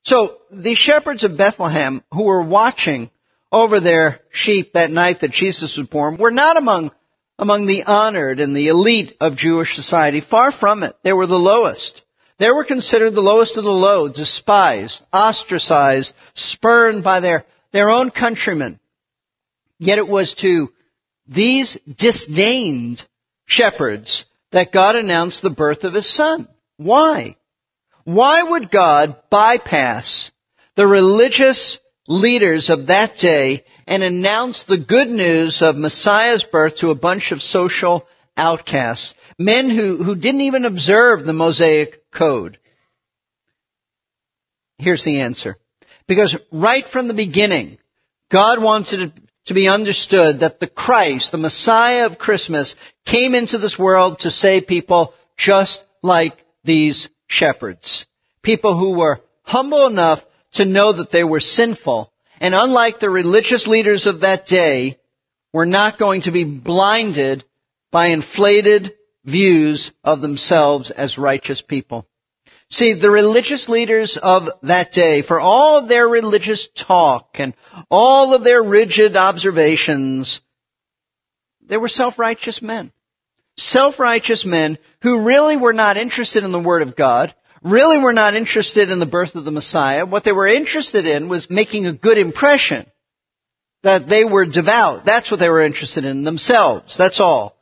So, 0.04 0.38
the 0.50 0.74
shepherds 0.74 1.24
of 1.24 1.38
Bethlehem 1.38 2.04
who 2.12 2.24
were 2.24 2.42
watching 2.44 3.12
over 3.52 3.80
their 3.80 4.22
sheep 4.32 4.74
that 4.74 4.90
night 4.90 5.22
that 5.22 5.32
Jesus 5.32 5.78
was 5.78 5.88
born 5.88 6.18
were 6.18 6.32
not 6.32 6.58
among, 6.58 6.92
among 7.42 7.66
the 7.66 7.84
honored 7.84 8.40
and 8.40 8.56
the 8.56 8.68
elite 8.68 9.18
of 9.20 9.36
Jewish 9.36 9.76
society. 9.76 10.22
Far 10.22 10.52
from 10.52 10.84
it. 10.84 10.96
They 11.04 11.12
were 11.12 11.26
the 11.26 11.36
lowest. 11.36 12.04
They 12.38 12.52
were 12.52 12.64
considered 12.64 13.16
the 13.16 13.22
lowest 13.22 13.58
of 13.58 13.64
the 13.64 13.72
low, 13.72 14.08
despised, 14.08 15.04
ostracized, 15.12 16.14
spurned 16.36 17.04
by 17.04 17.20
their, 17.20 17.46
their 17.74 17.90
own 17.90 18.12
countrymen. 18.12 18.80
Yet 19.80 19.98
it 19.98 20.08
was 20.08 20.36
to 20.36 20.72
these 21.28 21.78
disdained 21.98 23.06
shepherds 23.46 24.26
that 24.52 24.72
God 24.72 24.96
announced 24.96 25.42
the 25.42 25.50
birth 25.50 25.84
of 25.84 25.96
his 25.96 26.12
son. 26.14 26.48
Why? 26.78 27.38
Why 28.04 28.44
would 28.44 28.70
God 28.70 29.16
bypass 29.32 30.32
the 30.76 30.86
religious 30.86 31.80
leaders 32.08 32.70
of 32.70 32.88
that 32.88 33.18
day 33.18 33.64
and 33.92 34.04
announce 34.04 34.64
the 34.64 34.78
good 34.78 35.10
news 35.10 35.62
of 35.62 35.76
Messiah's 35.76 36.46
birth 36.46 36.78
to 36.78 36.92
a 36.92 36.96
bunch 36.96 37.34
of 37.34 37.42
social 37.42 38.08
outcasts? 38.38 39.14
Men 39.38 39.70
who, 39.70 40.02
who 40.02 40.16
didn't 40.16 40.40
even 40.42 40.64
observe 40.64 41.26
the 41.26 41.34
Mosaic 41.34 42.10
code. 42.10 42.58
Here's 44.78 45.04
the 45.04 45.20
answer. 45.20 45.58
Because 46.08 46.38
right 46.54 46.86
from 46.88 47.10
the 47.10 47.14
beginning, 47.14 47.80
God 48.32 48.64
wanted 48.64 49.02
it 49.02 49.12
to 49.48 49.54
be 49.54 49.68
understood 49.68 50.40
that 50.40 50.62
the 50.62 50.68
Christ, 50.68 51.34
the 51.34 51.38
Messiah 51.38 52.06
of 52.06 52.18
Christmas, 52.18 52.78
came 53.06 53.36
into 53.36 53.58
this 53.58 53.78
world 53.78 54.20
to 54.20 54.32
save 54.32 54.68
people 54.68 55.14
just 55.36 55.84
like 56.02 56.38
these 56.64 57.10
shepherds. 57.28 58.06
People 58.42 58.78
who 58.78 58.98
were 58.98 59.20
humble 59.44 59.86
enough 59.88 60.24
to 60.54 60.64
know 60.64 60.94
that 60.94 61.12
they 61.12 61.26
were 61.26 61.42
sinful, 61.42 62.11
and 62.42 62.56
unlike 62.56 63.00
the 63.00 63.10
religious 63.10 63.68
leaders 63.68 64.08
of 64.08 64.22
that 64.22 64.48
day, 64.48 64.98
were 65.54 65.68
not 65.68 66.00
going 66.00 66.24
to 66.24 66.32
be 66.32 66.44
blinded 66.44 67.46
by 67.92 68.08
inflated 68.08 68.92
views 69.24 69.92
of 70.04 70.22
themselves 70.22 70.90
as 70.90 71.20
righteous 71.20 71.62
people. 71.62 72.08
See, 72.72 73.00
the 73.00 73.12
religious 73.12 73.70
leaders 73.70 74.18
of 74.22 74.44
that 74.64 74.92
day, 74.92 75.22
for 75.22 75.40
all 75.40 75.78
of 75.78 75.88
their 75.88 76.08
religious 76.08 76.68
talk 76.76 77.36
and 77.36 77.54
all 77.92 78.34
of 78.34 78.44
their 78.44 78.64
rigid 78.64 79.16
observations, 79.16 80.42
they 81.62 81.78
were 81.78 81.90
self-righteous 81.90 82.62
men. 82.62 82.92
Self-righteous 83.58 84.46
men 84.46 84.80
who 85.04 85.26
really 85.26 85.58
were 85.58 85.74
not 85.74 85.98
interested 85.98 86.44
in 86.44 86.52
the 86.52 86.60
Word 86.60 86.82
of 86.82 86.96
God, 86.96 87.36
really 87.64 88.00
were 88.00 88.14
not 88.14 88.36
interested 88.36 88.90
in 88.90 89.00
the 89.00 89.06
birth 89.06 89.36
of 89.36 89.46
the 89.46 89.52
Messiah. 89.52 90.06
What 90.06 90.24
they 90.24 90.32
were 90.32 90.48
interested 90.48 91.06
in 91.06 91.30
was 91.30 91.50
making 91.50 91.86
a 91.86 91.94
good 91.94 92.18
impression. 92.18 92.86
That 93.84 94.08
they 94.08 94.24
were 94.24 94.46
devout. 94.46 95.06
That's 95.06 95.32
what 95.32 95.40
they 95.40 95.50
were 95.50 95.64
interested 95.64 96.06
in 96.06 96.24
themselves. 96.24 96.98
That's 96.98 97.20
all. 97.20 97.56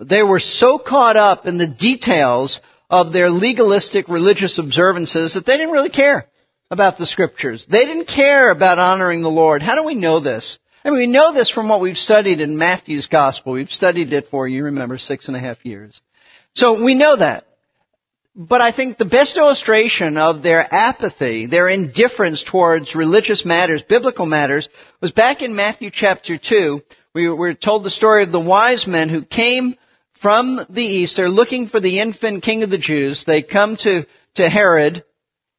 They 0.00 0.22
were 0.22 0.38
so 0.38 0.78
caught 0.78 1.16
up 1.16 1.46
in 1.46 1.58
the 1.58 1.66
details 1.66 2.60
of 2.88 3.12
their 3.12 3.28
legalistic 3.28 4.08
religious 4.08 4.58
observances 4.58 5.34
that 5.34 5.44
they 5.46 5.56
didn't 5.56 5.72
really 5.72 5.90
care 5.90 6.26
about 6.70 6.96
the 6.96 7.06
scriptures. 7.06 7.66
They 7.68 7.84
didn't 7.84 8.06
care 8.06 8.50
about 8.50 8.78
honoring 8.78 9.22
the 9.22 9.30
Lord. 9.30 9.62
How 9.62 9.74
do 9.74 9.82
we 9.82 9.94
know 9.94 10.20
this? 10.20 10.58
I 10.84 10.90
mean, 10.90 10.98
we 10.98 11.06
know 11.08 11.34
this 11.34 11.50
from 11.50 11.68
what 11.68 11.80
we've 11.80 11.98
studied 11.98 12.40
in 12.40 12.56
Matthew's 12.56 13.08
gospel. 13.08 13.54
We've 13.54 13.68
studied 13.68 14.12
it 14.12 14.28
for, 14.28 14.46
you 14.46 14.64
remember, 14.64 14.96
six 14.96 15.26
and 15.26 15.36
a 15.36 15.40
half 15.40 15.64
years. 15.64 16.00
So 16.54 16.84
we 16.84 16.94
know 16.94 17.16
that. 17.16 17.47
But 18.38 18.60
I 18.60 18.70
think 18.70 18.98
the 18.98 19.04
best 19.04 19.36
illustration 19.36 20.16
of 20.16 20.44
their 20.44 20.64
apathy, 20.72 21.46
their 21.46 21.68
indifference 21.68 22.44
towards 22.44 22.94
religious 22.94 23.44
matters, 23.44 23.82
biblical 23.82 24.26
matters, 24.26 24.68
was 25.00 25.10
back 25.10 25.42
in 25.42 25.56
Matthew 25.56 25.90
chapter 25.92 26.38
2. 26.38 26.80
We 27.16 27.28
were 27.28 27.54
told 27.54 27.82
the 27.82 27.90
story 27.90 28.22
of 28.22 28.30
the 28.30 28.38
wise 28.38 28.86
men 28.86 29.08
who 29.08 29.24
came 29.24 29.74
from 30.22 30.64
the 30.70 30.84
east. 30.84 31.16
They're 31.16 31.28
looking 31.28 31.66
for 31.66 31.80
the 31.80 31.98
infant 31.98 32.44
king 32.44 32.62
of 32.62 32.70
the 32.70 32.78
Jews. 32.78 33.24
They 33.24 33.42
come 33.42 33.76
to, 33.78 34.06
to 34.36 34.48
Herod, 34.48 35.02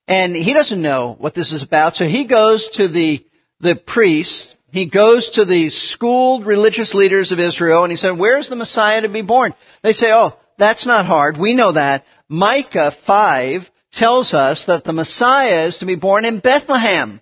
and 0.07 0.33
he 0.33 0.53
doesn't 0.53 0.81
know 0.81 1.17
what 1.19 1.35
this 1.35 1.51
is 1.51 1.63
about, 1.63 1.97
so 1.97 2.05
he 2.05 2.27
goes 2.27 2.69
to 2.75 2.87
the, 2.87 3.25
the 3.59 3.75
priests, 3.75 4.55
he 4.71 4.89
goes 4.89 5.31
to 5.31 5.43
the 5.43 5.69
schooled 5.69 6.45
religious 6.45 6.93
leaders 6.93 7.33
of 7.33 7.39
Israel, 7.39 7.83
and 7.83 7.91
he 7.91 7.97
said, 7.97 8.17
where's 8.17 8.47
the 8.47 8.55
Messiah 8.55 9.01
to 9.01 9.09
be 9.09 9.21
born? 9.21 9.53
They 9.83 9.91
say, 9.91 10.13
oh, 10.13 10.37
that's 10.57 10.85
not 10.85 11.05
hard. 11.05 11.37
We 11.37 11.55
know 11.55 11.73
that. 11.73 12.05
Micah 12.29 12.91
5 13.07 13.69
tells 13.91 14.35
us 14.35 14.65
that 14.65 14.83
the 14.83 14.93
Messiah 14.93 15.65
is 15.65 15.79
to 15.79 15.87
be 15.87 15.95
born 15.95 16.25
in 16.25 16.39
Bethlehem. 16.39 17.21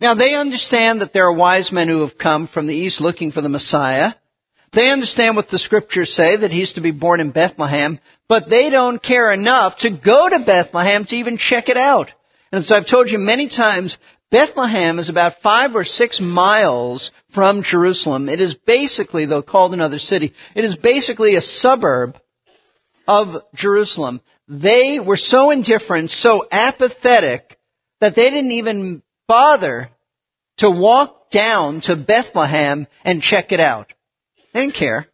Now 0.00 0.14
they 0.14 0.34
understand 0.34 1.00
that 1.00 1.12
there 1.12 1.26
are 1.26 1.32
wise 1.32 1.72
men 1.72 1.88
who 1.88 2.02
have 2.02 2.16
come 2.16 2.46
from 2.46 2.68
the 2.68 2.74
east 2.74 3.00
looking 3.00 3.32
for 3.32 3.40
the 3.40 3.48
Messiah. 3.48 4.12
They 4.72 4.90
understand 4.90 5.34
what 5.34 5.48
the 5.48 5.58
scriptures 5.58 6.14
say, 6.14 6.36
that 6.36 6.52
he's 6.52 6.74
to 6.74 6.80
be 6.80 6.92
born 6.92 7.18
in 7.18 7.32
Bethlehem, 7.32 7.98
but 8.28 8.48
they 8.48 8.70
don't 8.70 9.02
care 9.02 9.32
enough 9.32 9.78
to 9.78 9.90
go 9.90 10.28
to 10.28 10.38
Bethlehem 10.38 11.04
to 11.06 11.16
even 11.16 11.36
check 11.36 11.68
it 11.68 11.76
out. 11.76 12.12
And 12.52 12.62
as 12.62 12.70
I've 12.70 12.86
told 12.86 13.10
you 13.10 13.18
many 13.18 13.48
times, 13.48 13.98
Bethlehem 14.30 15.00
is 15.00 15.08
about 15.08 15.40
five 15.42 15.74
or 15.74 15.84
six 15.84 16.20
miles 16.20 17.10
from 17.34 17.64
Jerusalem. 17.64 18.28
It 18.28 18.40
is 18.40 18.54
basically, 18.54 19.26
though 19.26 19.42
called 19.42 19.72
another 19.72 19.98
city, 19.98 20.34
it 20.54 20.64
is 20.64 20.76
basically 20.76 21.34
a 21.34 21.40
suburb 21.40 22.20
of 23.08 23.42
Jerusalem. 23.54 24.20
They 24.46 25.00
were 25.00 25.16
so 25.16 25.50
indifferent, 25.50 26.10
so 26.10 26.46
apathetic, 26.50 27.58
that 28.00 28.14
they 28.14 28.30
didn't 28.30 28.52
even 28.52 29.02
bother 29.26 29.88
to 30.58 30.70
walk 30.70 31.30
down 31.30 31.80
to 31.82 31.96
Bethlehem 31.96 32.86
and 33.04 33.22
check 33.22 33.50
it 33.50 33.60
out. 33.60 33.92
They 34.52 34.60
didn't 34.60 34.76
care. 34.76 35.06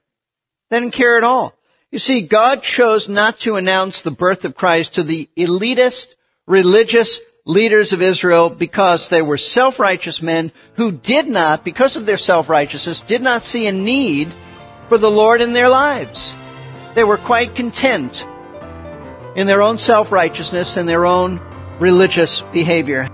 They 0.70 0.80
didn't 0.80 0.94
care 0.94 1.16
at 1.16 1.24
all. 1.24 1.54
You 1.90 1.98
see, 1.98 2.26
God 2.26 2.62
chose 2.62 3.08
not 3.08 3.38
to 3.40 3.54
announce 3.54 4.02
the 4.02 4.10
birth 4.10 4.44
of 4.44 4.56
Christ 4.56 4.94
to 4.94 5.04
the 5.04 5.28
elitist 5.38 6.06
religious 6.46 7.20
leaders 7.46 7.92
of 7.92 8.02
Israel 8.02 8.50
because 8.50 9.08
they 9.08 9.22
were 9.22 9.38
self-righteous 9.38 10.20
men 10.20 10.52
who 10.76 10.90
did 10.90 11.26
not, 11.26 11.64
because 11.64 11.96
of 11.96 12.06
their 12.06 12.18
self-righteousness, 12.18 13.02
did 13.06 13.22
not 13.22 13.42
see 13.42 13.68
a 13.68 13.72
need 13.72 14.28
for 14.88 14.98
the 14.98 15.10
Lord 15.10 15.40
in 15.40 15.52
their 15.52 15.68
lives. 15.68 16.34
They 16.94 17.04
were 17.04 17.18
quite 17.18 17.56
content 17.56 18.24
in 19.36 19.46
their 19.46 19.62
own 19.62 19.78
self-righteousness 19.78 20.76
and 20.76 20.88
their 20.88 21.04
own 21.04 21.40
religious 21.80 22.42
behavior. 22.52 23.08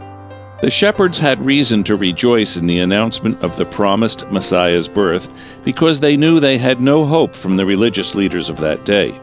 The 0.60 0.70
shepherds 0.70 1.18
had 1.18 1.44
reason 1.44 1.84
to 1.84 1.96
rejoice 1.96 2.58
in 2.58 2.66
the 2.66 2.80
announcement 2.80 3.42
of 3.42 3.56
the 3.56 3.64
promised 3.64 4.30
Messiah's 4.30 4.88
birth 4.88 5.32
because 5.64 6.00
they 6.00 6.18
knew 6.18 6.38
they 6.38 6.58
had 6.58 6.82
no 6.82 7.06
hope 7.06 7.34
from 7.34 7.56
the 7.56 7.64
religious 7.64 8.14
leaders 8.14 8.50
of 8.50 8.58
that 8.58 8.84
day. 8.84 9.18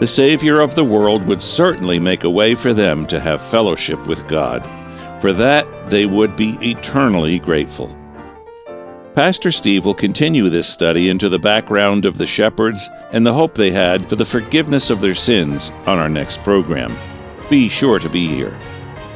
The 0.00 0.08
Savior 0.08 0.58
of 0.58 0.74
the 0.74 0.84
world 0.84 1.28
would 1.28 1.40
certainly 1.40 2.00
make 2.00 2.24
a 2.24 2.30
way 2.30 2.56
for 2.56 2.72
them 2.72 3.06
to 3.06 3.20
have 3.20 3.40
fellowship 3.40 4.04
with 4.08 4.26
God. 4.26 4.68
For 5.20 5.32
that, 5.34 5.68
they 5.88 6.06
would 6.06 6.34
be 6.34 6.56
eternally 6.60 7.38
grateful. 7.38 7.96
Pastor 9.14 9.52
Steve 9.52 9.84
will 9.84 9.92
continue 9.92 10.48
this 10.48 10.66
study 10.66 11.10
into 11.10 11.28
the 11.28 11.38
background 11.38 12.06
of 12.06 12.16
the 12.16 12.26
shepherds 12.26 12.88
and 13.10 13.26
the 13.26 13.34
hope 13.34 13.54
they 13.54 13.70
had 13.70 14.08
for 14.08 14.16
the 14.16 14.24
forgiveness 14.24 14.88
of 14.88 15.02
their 15.02 15.14
sins 15.14 15.70
on 15.86 15.98
our 15.98 16.08
next 16.08 16.42
program. 16.42 16.96
Be 17.50 17.68
sure 17.68 17.98
to 17.98 18.08
be 18.08 18.26
here. 18.26 18.58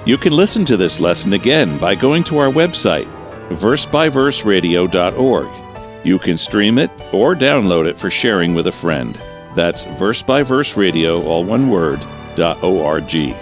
You 0.05 0.19
can 0.19 0.35
listen 0.35 0.67
to 0.67 0.77
this 0.77 1.01
lesson 1.01 1.33
again 1.33 1.79
by 1.79 1.95
going 1.95 2.25
to 2.25 2.37
our 2.37 2.51
website, 2.51 3.11
versebyverseradio.org. 3.49 6.07
You 6.07 6.19
can 6.19 6.37
stream 6.37 6.77
it 6.77 6.91
or 7.11 7.35
download 7.35 7.87
it 7.87 7.99
for 7.99 8.11
sharing 8.11 8.53
with 8.53 8.67
a 8.67 8.73
friend. 8.73 9.19
That's 9.55 9.85
verse 9.85 10.23
by 10.23 10.43
verse 10.43 10.77
radio, 10.77 11.23
all 11.23 11.43
one 11.43 11.71
word, 11.71 12.05
.org. 12.39 13.35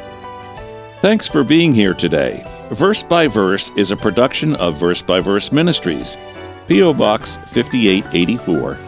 Thanks 1.00 1.26
for 1.26 1.42
being 1.42 1.74
here 1.74 1.94
today. 1.94 2.48
Verse 2.70 3.02
by 3.02 3.26
Verse 3.26 3.70
is 3.76 3.90
a 3.90 3.96
production 3.96 4.54
of 4.56 4.76
Verse 4.76 5.02
by 5.02 5.20
Verse 5.20 5.52
Ministries, 5.52 6.16
P.O. 6.66 6.94
Box 6.94 7.36
5884, 7.46 8.78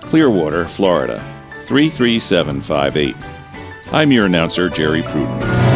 Clearwater, 0.00 0.66
Florida 0.66 1.18
33758. 1.66 3.16
I'm 3.92 4.10
your 4.12 4.24
announcer, 4.26 4.70
Jerry 4.70 5.02
Pruden. 5.02 5.67